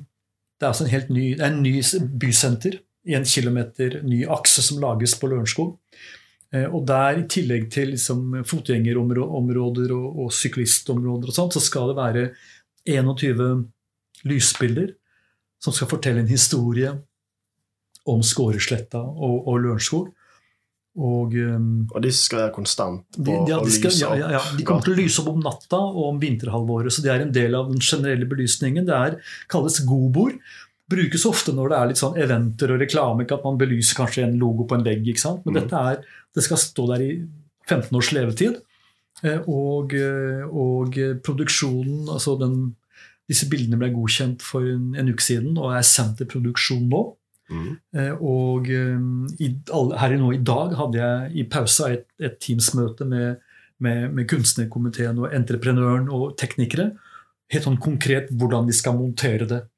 [0.57, 1.75] Det er altså en helt ny, en ny
[2.19, 5.75] bysenter i en kilometer ny akse som lages på Lørenskog.
[6.53, 11.91] Eh, og der, i tillegg til liksom, fotgjengerområder og, og syklistområder, og sånt, så skal
[11.91, 12.27] det være
[12.89, 13.63] 21
[14.29, 14.93] lysbilder
[15.63, 16.91] som skal fortelle en historie
[18.09, 20.11] om Skåresletta og, og Lørenskog.
[20.93, 24.41] Og, um, og de skal være konstant på de, ja, de, skal, ja, ja, ja,
[24.53, 26.93] de kommer til å lyse opp om natta og om vinterhalvåret.
[26.93, 28.85] Så det er en del av den generelle belysningen.
[28.85, 29.17] Det er,
[29.49, 30.37] kalles godbord.
[30.93, 34.27] Brukes ofte når det er litt sånn eventer og reklame, ikke at man belyser kanskje
[34.27, 35.07] en logo på en vegg.
[35.09, 35.41] ikke sant?
[35.45, 35.59] Men mm.
[35.61, 37.11] dette er, det skal stå der i
[37.69, 38.61] 15 års levetid.
[39.23, 42.73] Eh, og, eh, og produksjonen, altså den,
[43.29, 47.03] disse bildene ble godkjent for en, en uke siden og er sendt til produksjon nå.
[47.53, 47.73] Mm.
[48.23, 49.07] Og eh,
[49.43, 49.49] i,
[49.99, 53.43] her i nå i dag hadde jeg i pausa et, et Teams-møte med,
[53.83, 56.91] med, med, kunstnerkomiteen og entreprenøren og teknikere.
[57.53, 59.72] Helt sånn konkret hvordan vi skal montere det eh,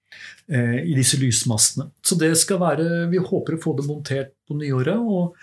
[0.46, 1.88] i disse lysmastene.
[2.06, 5.34] Så det skal være, Vi håper å få det montert på nyåret, og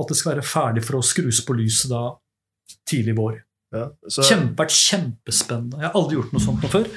[0.00, 2.06] at det skal være ferdig for å skrus på lyset da
[2.88, 3.36] tidlig vår.
[3.76, 4.24] Ja, så...
[4.24, 5.82] Kjempe, kjempespennende.
[5.82, 6.88] Jeg har aldri gjort noe sånt nå før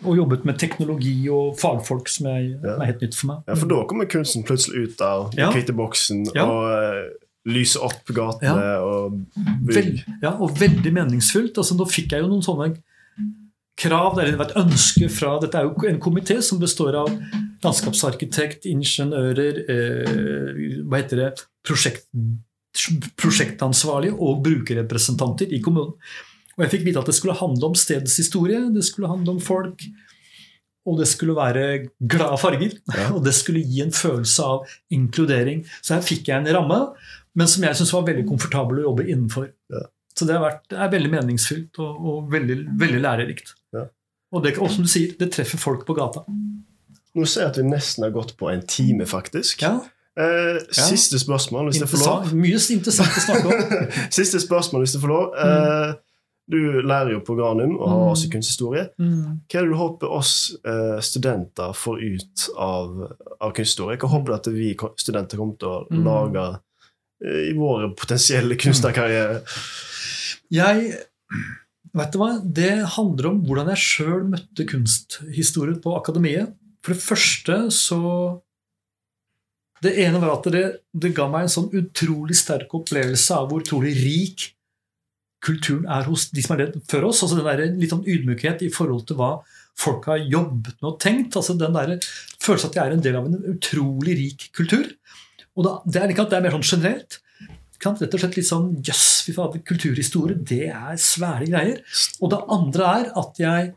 [0.00, 2.76] og jobbet med teknologi og fagfolk som er, ja.
[2.76, 3.42] er, helt nytt for meg.
[3.48, 5.50] Ja, For da kommer kunsten plutselig ut av den ja.
[5.54, 6.46] hvite boksen ja.
[6.46, 9.18] og uh, lyser opp gatene og
[9.68, 10.00] bygg.
[10.22, 11.60] ja, og veldig meningsfullt.
[11.60, 12.70] Altså, da fikk jeg jo noen sånne
[13.80, 14.16] krav.
[14.16, 17.10] Det har et ønske fra Dette er jo en komité som består av
[17.64, 21.30] landskapsarkitekt, ingeniører, eh, hva heter det,
[21.66, 22.06] prosjekt,
[23.20, 25.96] prosjektansvarlige og brukerrepresentanter i kommunen.
[26.56, 29.40] Og jeg fikk vite at det skulle handle om stedets historie, det skulle handle om
[29.40, 29.84] folk.
[30.88, 32.74] Og det skulle være glade farger.
[32.88, 33.10] Ja.
[33.16, 35.60] Og det skulle gi en følelse av inkludering.
[35.84, 36.78] Så her fikk jeg en ramme,
[37.36, 39.50] men som jeg syntes var veldig komfortabel å jobbe innenfor.
[39.72, 39.82] Ja.
[40.20, 43.54] Så det, vært, det, er veldig meningsfylt og, og veldig, veldig, lærerikt.
[43.72, 43.86] Ja.
[44.34, 46.26] Og, det, og som du sier, det treffer folk på gata.
[47.16, 49.64] Nå ser jeg at vi nesten har gått på en time, faktisk.
[49.64, 49.78] Ja.
[50.20, 52.30] Eh, siste spørsmål, hvis jeg får lov.
[52.36, 53.90] Mye interessant å snakke om.
[54.18, 55.34] siste spørsmål, hvis jeg får lov.
[55.40, 55.98] Eh,
[56.50, 58.32] du lærer jo på Granum og har også mm.
[58.34, 58.86] kunsthistorie.
[58.98, 59.36] Mm.
[59.46, 60.32] Hva er det du håper oss
[60.66, 63.04] eh, studenter får ut av,
[63.38, 64.00] av kunsthistorie?
[64.02, 66.02] Hva håper du at vi studenter kommer til å mm.
[66.06, 66.46] lage
[67.24, 69.44] eh, i våre potensielle kunstnerkarriere?
[70.50, 70.92] Jeg
[71.90, 72.36] Vet du hva?
[72.38, 76.52] Det handler om hvordan jeg sjøl møtte kunsthistorien på akademiet.
[76.84, 78.00] For det første så
[79.82, 83.62] Det ene var at det, det ga meg en sånn utrolig sterk opplevelse av hvor
[83.62, 84.50] utrolig rik
[85.40, 87.22] kulturen er hos de som er redd før oss.
[87.24, 89.30] altså den der Litt sånn ydmykhet i forhold til hva
[89.80, 91.36] folk har jobbet med og tenkt.
[91.36, 91.96] altså Den der
[92.36, 94.84] følelsen at jeg er en del av en utrolig rik kultur.
[95.56, 97.20] Og da, Det er ikke at det er mer sånn generelt.
[97.80, 101.84] Rett og slett litt sånn Jøss, yes, fy kulturhistorie, det er svære greier.
[102.20, 103.70] Og det andre er at jeg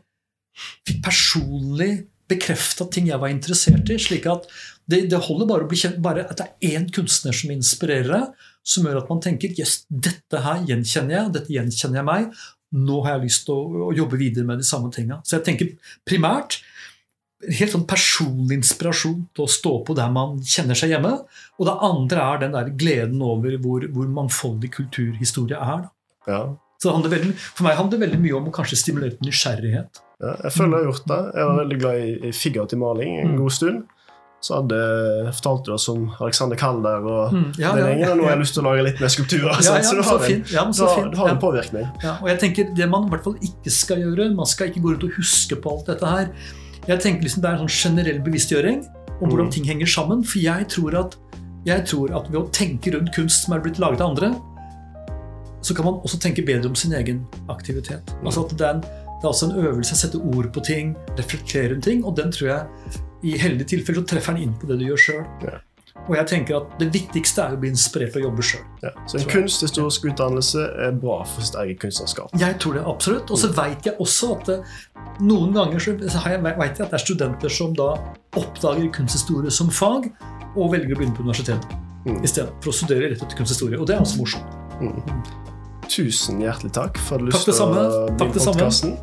[0.86, 1.92] fikk personlig
[2.30, 3.98] bekrefta ting jeg var interessert i.
[4.00, 4.46] slik at
[4.88, 8.12] det, det holder bare å bli kjent, bare at det er én kunstner som inspirerer
[8.12, 12.44] deg som gjør at man tenker yes, dette her gjenkjenner jeg, dette gjenkjenner jeg meg.
[12.74, 15.20] Nå har jeg lyst til å, å jobbe videre med de samme tinga.
[15.24, 16.62] Så jeg tenker primært
[17.58, 21.14] helt sånn personlig inspirasjon til å stå på der man kjenner seg hjemme.
[21.58, 25.88] Og det andre er den der gleden over hvor, hvor mangfoldig kulturhistorie er.
[26.28, 26.42] Ja.
[26.82, 30.00] Så det veldig, For meg handler det veldig mye om å kanskje stimulere til nysgjerrighet.
[30.20, 31.20] Ja, jeg føler jeg har gjort det.
[31.38, 33.36] Jeg var veldig glad i, i figurativ maling en Mm.
[33.40, 33.82] god stund.
[34.44, 34.78] Så hadde,
[35.32, 38.40] fortalte du oss om Alexander Kalder og Mm, ja, den gjengen, og nå har jeg
[38.42, 39.62] lyst til å lage litt mer skulpturer.
[39.64, 41.86] Ja, ja, så du har, en, du har, du har en påvirkning.
[42.02, 44.82] Ja, og jeg tenker Det man i hvert fall ikke skal gjøre Man skal ikke
[44.84, 46.28] gå rundt og huske på alt dette her.
[46.88, 48.84] Jeg tenker liksom Det er en sånn generell bevisstgjøring
[49.22, 49.52] om hvordan Mm.
[49.52, 50.24] ting henger sammen.
[50.24, 51.16] For jeg tror at
[51.64, 54.34] jeg tror at ved å tenke rundt kunst som er blitt laget av andre,
[55.62, 58.02] så kan man også tenke bedre om sin egen aktivitet.
[58.22, 60.94] Altså at det er, en, det er også en øvelse å sette ord på ting,
[61.16, 62.66] reflektere rundt ting, og den tror jeg
[63.22, 65.24] i heldige tilfeller så treffer den inn på det du gjør sjøl.
[66.04, 68.64] Og jeg tenker at det viktigste er å bli inspirert til å jobbe sjøl.
[68.82, 68.90] Ja.
[69.08, 72.34] Så en kunsthistorisk utdannelse er bra for sitt eget kunstnerskap.
[72.40, 73.32] Jeg tror det absolutt.
[73.32, 74.58] Og så veit jeg også at det,
[75.24, 77.94] noen ganger så jeg, vet jeg at det er studenter som da
[78.36, 80.10] oppdager kunsthistorie som fag,
[80.54, 82.20] og velger å begynne på universitetet Mm.
[82.20, 83.78] i stedet for å studere rett etter kunsthistorie.
[83.80, 85.30] Og det er også morsomt.
[85.88, 87.68] Tusen hjertelig takk for at du har lyst til å
[88.12, 88.98] bli med i samme.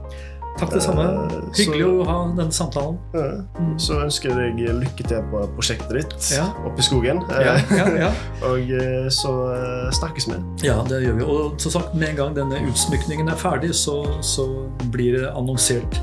[0.59, 1.03] Takk det samme.
[1.31, 2.97] Eh, Hyggelig så- å ha denne samtalen.
[3.13, 3.21] Ja.
[3.59, 3.79] Mm.
[3.79, 6.45] Så ønsker jeg deg lykke til på prosjektet ditt Ja.
[6.65, 7.23] oppe i skogen.
[7.29, 8.11] Ja, ja, ja.
[8.49, 10.37] Og eh, så eh, snakkes vi.
[10.67, 11.23] ja, det gjør vi.
[11.23, 14.47] Og som sagt, med en gang denne utsmykningen er ferdig, så, så
[14.91, 16.01] blir det annonsert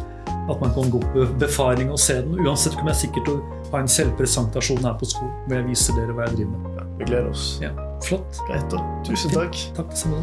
[0.49, 2.38] at man kan gå på befaring og se den.
[2.40, 5.92] Uansett kommer jeg sikkert til å ha en selvpresentasjon her på skolen hvor jeg viser
[6.01, 6.84] dere hva jeg driver med.
[6.99, 7.59] Vi gleder oss.
[7.62, 7.68] Ja,
[8.03, 8.38] Flott.
[8.49, 8.80] Greit, da.
[9.05, 9.53] Tusen takk.
[9.76, 10.22] Takk det samme.